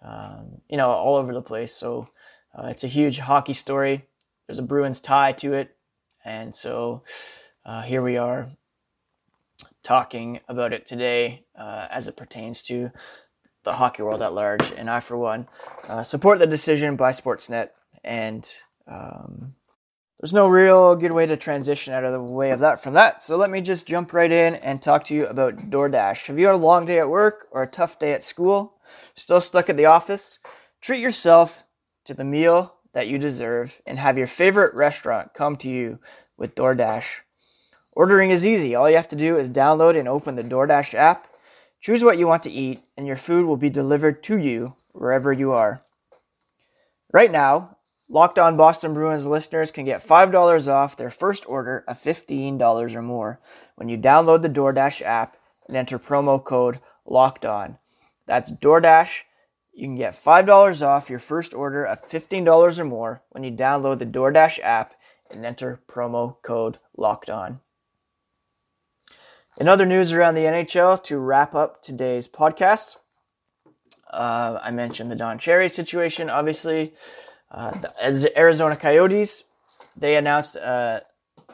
um, 0.00 0.60
you 0.68 0.76
know, 0.76 0.88
all 0.88 1.16
over 1.16 1.34
the 1.34 1.42
place. 1.42 1.74
So 1.74 2.08
uh, 2.54 2.68
it's 2.68 2.84
a 2.84 2.88
huge 2.88 3.18
hockey 3.18 3.54
story. 3.54 4.06
There's 4.46 4.60
a 4.60 4.62
Bruins 4.62 5.00
tie 5.00 5.32
to 5.32 5.54
it. 5.54 5.74
And 6.24 6.54
so 6.54 7.02
uh, 7.64 7.82
here 7.82 8.02
we 8.02 8.16
are 8.16 8.48
talking 9.88 10.38
about 10.48 10.74
it 10.74 10.84
today 10.84 11.46
uh, 11.58 11.86
as 11.90 12.08
it 12.08 12.16
pertains 12.16 12.60
to 12.60 12.90
the 13.64 13.72
hockey 13.72 14.02
world 14.02 14.20
at 14.20 14.34
large. 14.34 14.70
And 14.72 14.90
I, 14.90 15.00
for 15.00 15.16
one, 15.16 15.48
uh, 15.88 16.02
support 16.02 16.38
the 16.38 16.46
decision 16.46 16.94
by 16.96 17.12
Sportsnet. 17.12 17.70
And 18.04 18.46
um, 18.86 19.54
there's 20.20 20.34
no 20.34 20.46
real 20.46 20.94
good 20.94 21.12
way 21.12 21.24
to 21.24 21.38
transition 21.38 21.94
out 21.94 22.04
of 22.04 22.12
the 22.12 22.20
way 22.20 22.50
of 22.50 22.58
that 22.58 22.82
from 22.82 22.92
that. 22.94 23.22
So 23.22 23.38
let 23.38 23.48
me 23.48 23.62
just 23.62 23.88
jump 23.88 24.12
right 24.12 24.30
in 24.30 24.56
and 24.56 24.82
talk 24.82 25.04
to 25.04 25.14
you 25.14 25.26
about 25.26 25.70
DoorDash. 25.70 26.26
Have 26.26 26.38
you 26.38 26.44
had 26.44 26.54
a 26.54 26.58
long 26.58 26.84
day 26.84 26.98
at 26.98 27.08
work 27.08 27.48
or 27.50 27.62
a 27.62 27.66
tough 27.66 27.98
day 27.98 28.12
at 28.12 28.22
school? 28.22 28.74
Still 29.14 29.40
stuck 29.40 29.70
at 29.70 29.78
the 29.78 29.86
office? 29.86 30.38
Treat 30.82 31.00
yourself 31.00 31.64
to 32.04 32.12
the 32.12 32.24
meal 32.24 32.74
that 32.92 33.08
you 33.08 33.16
deserve 33.16 33.80
and 33.86 33.98
have 33.98 34.18
your 34.18 34.26
favorite 34.26 34.74
restaurant 34.74 35.32
come 35.32 35.56
to 35.56 35.70
you 35.70 35.98
with 36.36 36.54
DoorDash. 36.54 37.22
Ordering 37.98 38.30
is 38.30 38.46
easy. 38.46 38.76
All 38.76 38.88
you 38.88 38.94
have 38.94 39.08
to 39.08 39.16
do 39.16 39.36
is 39.38 39.50
download 39.50 39.98
and 39.98 40.06
open 40.06 40.36
the 40.36 40.44
DoorDash 40.44 40.94
app, 40.94 41.26
choose 41.80 42.04
what 42.04 42.16
you 42.16 42.28
want 42.28 42.44
to 42.44 42.50
eat, 42.52 42.80
and 42.96 43.08
your 43.08 43.16
food 43.16 43.44
will 43.44 43.56
be 43.56 43.70
delivered 43.70 44.22
to 44.22 44.38
you 44.38 44.76
wherever 44.92 45.32
you 45.32 45.50
are. 45.50 45.80
Right 47.12 47.32
now, 47.32 47.76
Locked 48.08 48.38
On 48.38 48.56
Boston 48.56 48.94
Bruins 48.94 49.26
listeners 49.26 49.72
can 49.72 49.84
get 49.84 50.00
$5 50.00 50.68
off 50.68 50.96
their 50.96 51.10
first 51.10 51.44
order 51.48 51.82
of 51.88 52.00
$15 52.00 52.94
or 52.94 53.02
more 53.02 53.40
when 53.74 53.88
you 53.88 53.98
download 53.98 54.42
the 54.42 54.48
DoorDash 54.48 55.02
app 55.02 55.36
and 55.66 55.76
enter 55.76 55.98
promo 55.98 56.42
code 56.42 56.78
Locked 57.04 57.44
On. 57.44 57.78
That's 58.26 58.52
DoorDash. 58.52 59.22
You 59.72 59.86
can 59.88 59.96
get 59.96 60.14
$5 60.14 60.86
off 60.86 61.10
your 61.10 61.18
first 61.18 61.52
order 61.52 61.84
of 61.84 62.00
$15 62.00 62.78
or 62.78 62.84
more 62.84 63.22
when 63.30 63.42
you 63.42 63.50
download 63.50 63.98
the 63.98 64.06
DoorDash 64.06 64.60
app 64.62 64.94
and 65.32 65.44
enter 65.44 65.80
promo 65.88 66.40
code 66.42 66.78
Locked 66.96 67.28
On. 67.28 67.58
In 69.58 69.66
other 69.66 69.86
news 69.86 70.12
around 70.12 70.36
the 70.36 70.42
NHL, 70.42 71.02
to 71.02 71.18
wrap 71.18 71.52
up 71.52 71.82
today's 71.82 72.28
podcast, 72.28 72.96
uh, 74.08 74.56
I 74.62 74.70
mentioned 74.70 75.10
the 75.10 75.16
Don 75.16 75.40
Cherry 75.40 75.68
situation, 75.68 76.30
obviously. 76.30 76.94
Uh, 77.50 77.72
the 77.72 78.30
Arizona 78.36 78.76
Coyotes, 78.76 79.42
they 79.96 80.14
announced 80.14 80.54
an 80.54 80.62
uh, 80.62 81.00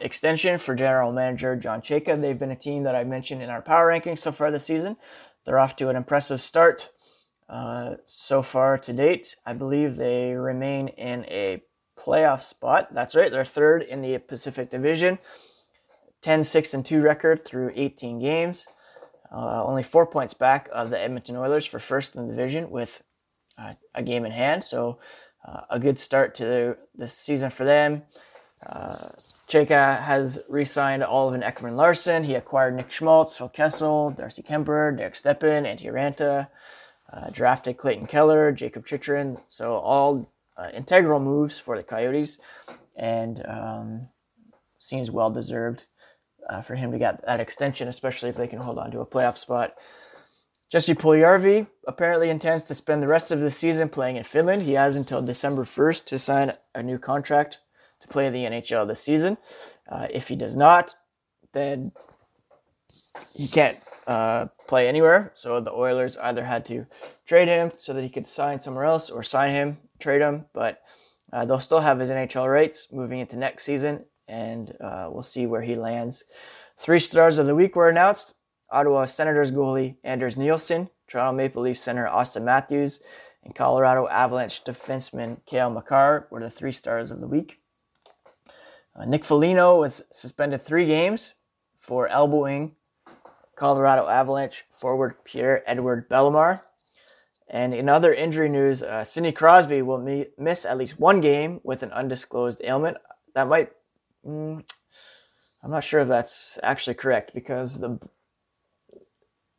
extension 0.03 0.59
for 0.59 0.75
general 0.75 1.13
manager 1.13 1.57
John 1.57 1.81
Chayka. 1.81 2.21
They've 2.21 2.39
been 2.39 2.51
a 2.51 2.57
team 2.57 2.83
that 2.83 2.95
I 2.95 3.05
mentioned 3.05 3.41
in 3.41 3.49
our 3.49 3.63
power 3.63 3.89
rankings 3.89 4.19
so 4.19 4.33
far 4.33 4.51
this 4.51 4.67
season. 4.67 4.99
They're 5.47 5.59
off 5.59 5.75
to 5.77 5.89
an 5.89 5.97
impressive 5.97 6.43
start 6.43 6.91
uh, 7.49 7.95
so 8.05 8.43
far 8.43 8.77
to 8.77 8.93
date. 8.93 9.35
I 9.47 9.55
believe 9.55 9.97
they 9.97 10.35
remain 10.35 10.89
in 10.89 11.25
a 11.25 11.63
playoff 11.97 12.43
spot. 12.43 12.93
That's 12.93 13.15
right, 13.15 13.31
they're 13.31 13.47
third 13.47 13.83
in 13.83 14.03
the 14.03 14.19
Pacific 14.19 14.69
Division. 14.69 15.19
10 16.25 16.43
6 16.43 16.73
and 16.73 16.87
2 16.87 17.03
record 17.03 17.45
through 17.45 17.71
18 17.75 18.19
games. 18.19 18.67
Uh, 19.31 19.63
only 19.63 19.83
four 19.83 20.07
points 20.07 20.33
back 20.33 20.71
of 20.73 20.89
the 20.89 20.99
Edmonton 20.99 21.37
Oilers 21.37 21.67
for 21.67 21.79
first 21.79 22.17
in 22.17 22.27
the 22.27 22.35
division 22.35 22.71
with 22.71 23.03
uh, 23.59 23.75
a 23.95 24.03
game 24.03 24.25
in 24.25 24.33
hand. 24.33 24.65
So 24.65 25.01
uh, 25.47 25.63
a 25.69 25.79
good 25.79 25.99
start 25.99 26.35
to 26.37 26.45
the, 26.47 26.79
the 26.95 27.09
season 27.09 27.51
for 27.51 27.65
them. 27.65 28.05
Uh, 28.65 29.11
Chayka 29.51 30.01
has 30.01 30.41
re-signed 30.49 31.05
Oliver 31.05 31.41
Ekman 31.41 31.77
Larsson. 31.77 32.25
He 32.25 32.37
acquired 32.37 32.75
Nick 32.75 32.91
Schmaltz, 32.91 33.37
Phil 33.37 33.51
Kessel, 33.51 34.13
Darcy 34.13 34.43
Kuemper, 34.43 34.97
Derek 34.97 35.17
Stepan, 35.17 35.65
Antti 35.65 35.93
Raanta, 35.93 36.49
uh, 37.13 37.29
drafted 37.31 37.77
Clayton 37.77 38.07
Keller, 38.07 38.51
Jacob 38.51 38.87
Chychrun. 38.87 39.37
So 39.49 39.75
all 39.75 40.33
uh, 40.57 40.71
integral 40.73 41.21
moves 41.21 41.59
for 41.59 41.77
the 41.77 41.83
Coyotes, 41.83 42.39
and 42.97 43.45
um, 43.45 44.09
seems 44.79 45.11
well 45.11 45.31
deserved 45.31 45.85
uh, 46.49 46.61
for 46.63 46.75
him 46.75 46.93
to 46.93 46.99
get 46.99 47.25
that 47.27 47.41
extension, 47.41 47.89
especially 47.89 48.29
if 48.29 48.37
they 48.37 48.49
can 48.49 48.61
hold 48.61 48.79
on 48.79 48.91
to 48.91 49.01
a 49.01 49.07
playoff 49.07 49.37
spot. 49.37 49.75
Jesse 50.71 50.95
Puljujarvi 50.95 51.67
apparently 51.87 52.31
intends 52.31 52.65
to 52.65 52.75
spend 52.75 53.03
the 53.03 53.09
rest 53.09 53.31
of 53.31 53.41
the 53.41 53.51
season 53.51 53.89
playing 53.89 54.17
in 54.17 54.25
Finland. 54.25 54.63
He 54.63 54.73
has 54.73 54.97
until 54.97 55.23
December 55.23 55.65
1st 55.65 56.05
to 56.07 56.19
sign 56.19 56.53
a 56.75 56.83
new 56.83 56.99
contract 56.99 57.59
to 58.01 58.09
play 58.09 58.27
in 58.27 58.33
the 58.33 58.45
NHL 58.45 58.87
this 58.89 59.01
season. 59.01 59.37
Uh, 59.89 60.09
if 60.11 60.29
he 60.29 60.37
does 60.37 60.57
not, 60.57 60.95
then 61.53 61.93
he 63.35 63.47
can't 63.47 63.79
uh, 64.07 64.47
play 64.67 64.89
anywhere. 64.89 65.33
So 65.35 65.61
the 65.61 65.73
Oilers 65.73 66.17
either 66.17 66.45
had 66.45 66.67
to 66.67 66.87
trade 67.27 67.49
him 67.49 67.73
so 67.79 67.93
that 67.93 68.03
he 68.03 68.11
could 68.11 68.27
sign 68.27 68.61
somewhere 68.61 68.85
else 68.85 69.11
or 69.11 69.23
sign 69.23 69.53
him, 69.53 69.79
trade 69.99 70.21
him. 70.21 70.47
But 70.53 70.81
uh, 71.33 71.45
they'll 71.45 71.61
still 71.61 71.81
have 71.81 71.99
his 71.99 72.11
NHL 72.11 72.51
rights 72.51 72.89
moving 72.93 73.21
into 73.21 73.37
next 73.37 73.65
season, 73.65 74.05
and 74.29 74.75
uh, 74.81 75.09
we'll 75.11 75.23
see 75.23 75.47
where 75.47 75.63
he 75.63 75.75
lands. 75.75 76.25
Three 76.79 76.99
stars 76.99 77.39
of 77.39 77.47
the 77.47 77.55
week 77.55 77.77
were 77.77 77.89
announced. 77.89 78.35
Ottawa 78.71 79.05
Senators 79.05 79.53
goalie 79.53 79.97
Anders 80.05 80.37
Nilsson, 80.37 80.89
Toronto 81.09 81.37
Maple 81.37 81.63
Leafs 81.63 81.81
center 81.81 82.07
Auston 82.07 82.43
Matthews, 82.43 83.01
and 83.45 83.55
Colorado 83.55 84.09
Avalanche 84.09 84.65
defenseman 84.65 85.37
Cale 85.47 85.71
Makar 85.71 86.27
were 86.31 86.41
the 86.41 86.51
three 86.51 86.73
stars 86.73 87.11
of 87.11 87.21
the 87.21 87.29
week. 87.29 87.61
Uh, 88.97 89.05
Nick 89.05 89.25
Foligno 89.25 89.81
was 89.81 90.05
suspended 90.11 90.63
three 90.63 90.87
games 90.87 91.35
for 91.79 92.09
elbowing 92.09 92.75
Colorado 93.57 94.09
Avalanche 94.09 94.65
forward 94.71 95.23
Pierre 95.25 95.63
Edward 95.67 96.09
Bellemare. 96.09 96.63
And 97.49 97.75
in 97.75 97.89
other 97.89 98.13
injury 98.13 98.49
news, 98.49 98.83
uh, 98.83 99.05
Sidney 99.05 99.33
Crosby 99.33 99.83
will 99.83 99.99
me- 99.99 100.29
miss 100.39 100.65
at 100.65 100.79
least 100.79 100.99
one 100.99 101.21
game 101.21 101.61
with 101.63 101.83
an 101.83 101.93
undisclosed 101.93 102.61
ailment. 102.65 102.97
That 103.35 103.49
might, 103.49 103.73
mm, 104.27 104.65
I'm 105.63 105.71
not 105.71 105.85
sure 105.85 106.01
if 106.01 106.09
that's 106.09 106.59
actually 106.63 106.95
correct 106.95 107.33
because 107.35 107.79
the 107.79 107.99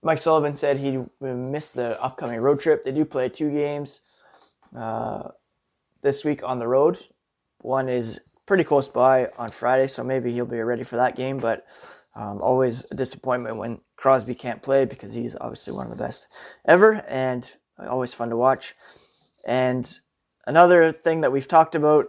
Mike 0.03 0.19
Sullivan 0.19 0.55
said 0.55 0.77
he 0.77 0.99
missed 1.19 1.73
the 1.73 1.99
upcoming 2.01 2.39
road 2.39 2.59
trip. 2.59 2.83
They 2.83 2.91
do 2.91 3.05
play 3.05 3.27
two 3.27 3.49
games 3.49 4.01
uh, 4.77 5.29
this 6.03 6.23
week 6.23 6.43
on 6.43 6.59
the 6.59 6.67
road. 6.67 6.99
One 7.59 7.89
is 7.89 8.19
pretty 8.45 8.63
close 8.63 8.87
by 8.87 9.31
on 9.39 9.49
Friday, 9.49 9.87
so 9.87 10.03
maybe 10.03 10.31
he'll 10.31 10.45
be 10.45 10.59
ready 10.59 10.83
for 10.83 10.97
that 10.97 11.15
game. 11.15 11.39
But 11.39 11.65
um, 12.15 12.39
always 12.39 12.85
a 12.91 12.95
disappointment 12.95 13.57
when 13.57 13.81
Crosby 13.95 14.35
can't 14.35 14.61
play 14.61 14.85
because 14.85 15.11
he's 15.11 15.35
obviously 15.41 15.73
one 15.73 15.89
of 15.89 15.97
the 15.97 16.03
best 16.03 16.27
ever 16.67 17.03
and 17.07 17.51
always 17.79 18.13
fun 18.13 18.29
to 18.29 18.37
watch. 18.37 18.75
And 19.47 19.91
another 20.45 20.91
thing 20.91 21.21
that 21.21 21.31
we've 21.31 21.47
talked 21.47 21.73
about 21.73 22.07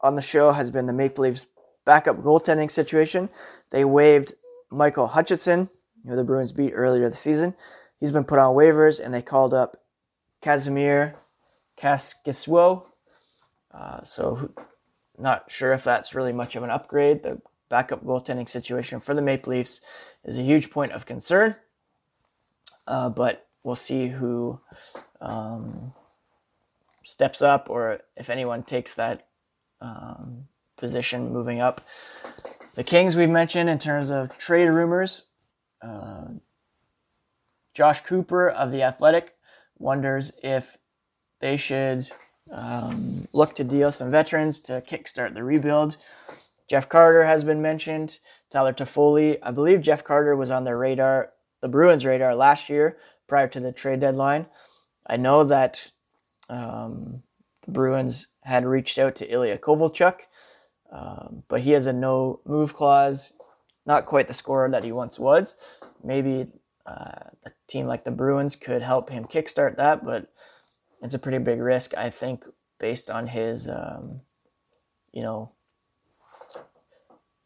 on 0.00 0.16
the 0.16 0.22
show 0.22 0.50
has 0.50 0.72
been 0.72 0.86
the 0.86 0.92
Maple 0.92 1.22
Leafs 1.22 1.46
backup 1.86 2.18
goaltending 2.18 2.70
situation. 2.70 3.30
They 3.70 3.84
waived 3.86 4.34
Michael 4.70 5.06
Hutchinson 5.06 5.70
who 6.06 6.16
the 6.16 6.24
Bruins 6.24 6.52
beat 6.52 6.72
earlier 6.72 7.08
this 7.08 7.20
season. 7.20 7.54
He's 7.98 8.12
been 8.12 8.24
put 8.24 8.38
on 8.38 8.54
waivers, 8.54 9.00
and 9.00 9.12
they 9.12 9.22
called 9.22 9.54
up 9.54 9.82
Kasimir 10.42 11.14
Kaskisuo. 11.78 12.84
Uh, 13.72 14.02
so, 14.04 14.52
not 15.18 15.50
sure 15.50 15.72
if 15.72 15.84
that's 15.84 16.14
really 16.14 16.32
much 16.32 16.56
of 16.56 16.62
an 16.62 16.70
upgrade. 16.70 17.22
The 17.22 17.40
backup 17.68 18.04
goaltending 18.04 18.48
situation 18.48 19.00
for 19.00 19.14
the 19.14 19.22
Maple 19.22 19.52
Leafs 19.52 19.80
is 20.24 20.38
a 20.38 20.42
huge 20.42 20.70
point 20.70 20.92
of 20.92 21.06
concern, 21.06 21.56
uh, 22.86 23.10
but 23.10 23.46
we'll 23.64 23.74
see 23.74 24.08
who 24.08 24.60
um, 25.20 25.92
steps 27.02 27.42
up 27.42 27.68
or 27.68 28.00
if 28.16 28.30
anyone 28.30 28.62
takes 28.62 28.94
that 28.94 29.26
um, 29.80 30.46
position 30.76 31.32
moving 31.32 31.60
up. 31.60 31.80
The 32.74 32.84
Kings 32.84 33.16
we've 33.16 33.30
mentioned 33.30 33.70
in 33.70 33.78
terms 33.78 34.10
of 34.10 34.36
trade 34.38 34.68
rumors. 34.68 35.26
Uh, 35.82 36.26
Josh 37.74 38.00
Cooper 38.00 38.48
of 38.48 38.70
The 38.70 38.82
Athletic 38.82 39.34
wonders 39.78 40.32
if 40.42 40.78
they 41.40 41.56
should 41.56 42.10
um, 42.50 43.28
look 43.32 43.54
to 43.56 43.64
deal 43.64 43.90
some 43.90 44.10
veterans 44.10 44.60
to 44.60 44.82
kickstart 44.82 45.34
the 45.34 45.44
rebuild. 45.44 45.96
Jeff 46.68 46.88
Carter 46.88 47.24
has 47.24 47.44
been 47.44 47.62
mentioned. 47.62 48.18
Tyler 48.50 48.72
Toffoli. 48.72 49.38
I 49.42 49.50
believe 49.50 49.82
Jeff 49.82 50.04
Carter 50.04 50.34
was 50.34 50.50
on 50.50 50.64
their 50.64 50.78
radar, 50.78 51.32
the 51.60 51.68
Bruins' 51.68 52.06
radar 52.06 52.34
last 52.34 52.68
year 52.68 52.96
prior 53.28 53.48
to 53.48 53.60
the 53.60 53.72
trade 53.72 54.00
deadline. 54.00 54.46
I 55.06 55.16
know 55.16 55.44
that 55.44 55.92
um, 56.48 57.22
the 57.64 57.72
Bruins 57.72 58.26
had 58.42 58.64
reached 58.64 58.98
out 58.98 59.16
to 59.16 59.32
Ilya 59.32 59.58
Kovalchuk, 59.58 60.20
um, 60.90 61.42
but 61.48 61.62
he 61.62 61.72
has 61.72 61.86
a 61.86 61.92
no 61.92 62.40
move 62.44 62.74
clause 62.74 63.32
not 63.86 64.04
quite 64.04 64.26
the 64.28 64.34
scorer 64.34 64.68
that 64.70 64.84
he 64.84 64.92
once 64.92 65.18
was. 65.18 65.56
Maybe 66.02 66.48
uh, 66.84 67.30
a 67.44 67.50
team 67.68 67.86
like 67.86 68.04
the 68.04 68.10
Bruins 68.10 68.56
could 68.56 68.82
help 68.82 69.08
him 69.08 69.24
kickstart 69.24 69.76
that, 69.76 70.04
but 70.04 70.32
it's 71.02 71.14
a 71.14 71.18
pretty 71.18 71.38
big 71.38 71.60
risk, 71.60 71.96
I 71.96 72.10
think, 72.10 72.44
based 72.78 73.08
on 73.08 73.28
his, 73.28 73.68
um, 73.68 74.22
you 75.12 75.22
know, 75.22 75.52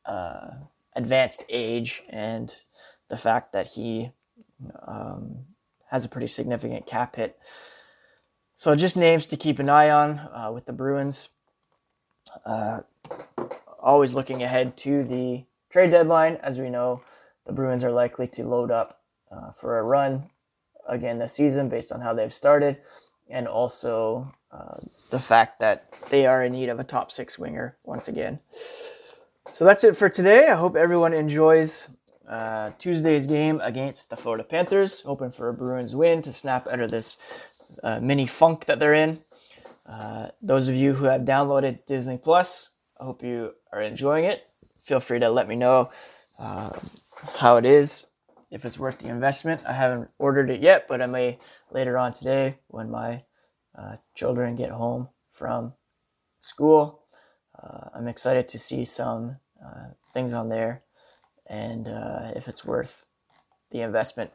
uh, 0.07 0.53
advanced 0.97 1.45
age 1.49 2.03
and 2.09 2.55
the 3.09 3.19
fact 3.19 3.53
that 3.53 3.69
he 3.69 4.11
um, 4.87 5.45
has 5.91 6.05
a 6.05 6.09
pretty 6.09 6.27
significant 6.27 6.87
cap 6.87 7.17
hit. 7.17 7.39
So 8.57 8.75
just 8.75 8.97
names 8.97 9.27
to 9.27 9.37
keep 9.37 9.59
an 9.59 9.69
eye 9.69 9.91
on 9.91 10.19
uh, 10.33 10.51
with 10.53 10.67
the 10.67 10.73
Bruins. 10.73 11.29
Uh, 12.45 12.81
always 13.81 14.15
looking 14.15 14.43
ahead 14.43 14.77
to 14.79 15.05
the 15.05 15.45
trade 15.71 15.91
deadline. 15.91 16.37
As 16.43 16.59
we 16.59 16.71
know, 16.71 17.03
the 17.47 17.53
Bruins 17.53 17.85
are 17.85 17.91
likely 17.91 18.29
to 18.29 18.45
load 18.45 18.71
up 18.71 19.01
uh, 19.31 19.53
for 19.53 19.79
a 19.79 19.83
run 19.83 20.25
again 20.89 21.19
this 21.19 21.35
season 21.35 21.69
based 21.69 21.93
on 21.93 22.01
how 22.01 22.13
they've 22.15 22.33
started, 22.33 22.79
and 23.29 23.47
also 23.47 24.31
uh, 24.51 24.79
the 25.11 25.21
fact 25.21 25.61
that 25.61 25.93
they 26.11 26.27
are 26.27 26.45
in 26.45 26.53
need 26.53 26.69
of 26.69 26.81
a 26.81 26.85
top 26.85 27.13
six 27.13 27.39
winger 27.39 27.77
once 27.85 28.09
again. 28.09 28.41
So 29.53 29.65
that's 29.65 29.85
it 29.85 29.97
for 29.97 30.09
today. 30.09 30.49
I 30.49 30.55
hope 30.55 30.77
everyone 30.77 31.13
enjoys 31.13 31.89
uh, 32.29 32.71
Tuesday's 32.79 33.27
game 33.27 33.61
against 33.63 34.11
the 34.11 34.17
Florida 34.17 34.45
Panthers. 34.45 35.01
Hoping 35.03 35.33
for 35.33 35.49
a 35.49 35.55
Bruins 35.55 35.97
win 35.97 36.23
to 36.23 36.33
snap 36.33 36.69
out 36.69 36.81
of 36.81 36.91
this 36.91 37.19
uh, 37.83 38.01
mini 38.01 38.27
funk 38.27 38.67
that 38.67 38.79
they're 38.79 38.95
in. 38.95 39.19
Uh, 39.87 40.29
those 40.41 40.69
of 40.69 40.75
you 40.75 40.93
who 40.93 41.07
have 41.07 41.23
downloaded 41.23 41.85
Disney 41.87 42.17
Plus, 42.17 42.71
I 43.01 43.05
hope 43.05 43.23
you 43.23 43.53
are 43.73 43.81
enjoying 43.81 44.27
it. 44.27 44.43
Feel 44.79 45.01
free 45.01 45.21
to 45.21 45.31
let 45.31 45.49
me 45.49 45.57
know 45.57 45.91
uh, 46.39 46.71
how 47.37 47.57
it 47.57 47.65
is, 47.65 48.07
if 48.51 48.67
it's 48.67 48.79
worth 48.79 48.99
the 48.99 49.09
investment. 49.09 49.63
I 49.67 49.73
haven't 49.73 50.11
ordered 50.19 50.51
it 50.51 50.61
yet, 50.61 50.87
but 50.87 51.01
I 51.01 51.07
may 51.07 51.39
later 51.71 51.97
on 51.97 52.13
today 52.13 52.59
when 52.69 52.91
my 52.91 53.25
uh, 53.75 53.97
children 54.15 54.55
get 54.55 54.71
home 54.71 55.09
from 55.33 55.73
school. 56.43 57.05
Uh, 57.61 57.89
I'm 57.95 58.07
excited 58.07 58.49
to 58.51 58.59
see 58.59 58.85
some 58.85 59.39
uh, 59.65 59.89
things 60.13 60.35
on 60.35 60.51
there 60.51 60.83
and 61.47 61.89
uh, 61.89 62.33
if 62.37 62.49
it's 62.49 62.67
worth 62.67 63.07
the 63.71 63.81
investment. 63.81 64.31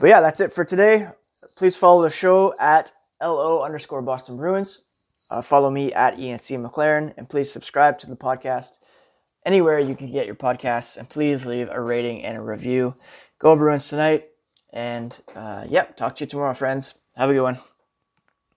But 0.00 0.08
yeah, 0.08 0.22
that's 0.22 0.40
it 0.40 0.52
for 0.52 0.64
today. 0.64 1.08
Please 1.56 1.76
follow 1.76 2.02
the 2.02 2.10
show 2.10 2.54
at 2.58 2.92
LO 3.20 3.62
underscore 3.62 4.00
Boston 4.00 4.38
Bruins. 4.38 4.82
Uh, 5.30 5.42
follow 5.42 5.70
me 5.70 5.92
at 5.92 6.18
Ian 6.18 6.38
C. 6.38 6.56
McLaren 6.56 7.14
and 7.16 7.28
please 7.28 7.50
subscribe 7.50 7.98
to 8.00 8.06
the 8.06 8.16
podcast 8.16 8.78
anywhere 9.46 9.78
you 9.78 9.94
can 9.94 10.10
get 10.10 10.26
your 10.26 10.34
podcasts 10.34 10.96
and 10.96 11.08
please 11.08 11.46
leave 11.46 11.68
a 11.70 11.80
rating 11.80 12.24
and 12.24 12.36
a 12.36 12.42
review. 12.42 12.94
Go 13.38 13.56
Bruins 13.56 13.88
tonight 13.88 14.26
and 14.72 15.18
uh, 15.34 15.66
yep, 15.68 15.96
talk 15.96 16.16
to 16.16 16.24
you 16.24 16.28
tomorrow, 16.28 16.54
friends. 16.54 16.94
Have 17.16 17.30
a 17.30 17.34
good 17.34 17.42
one. 17.42 17.58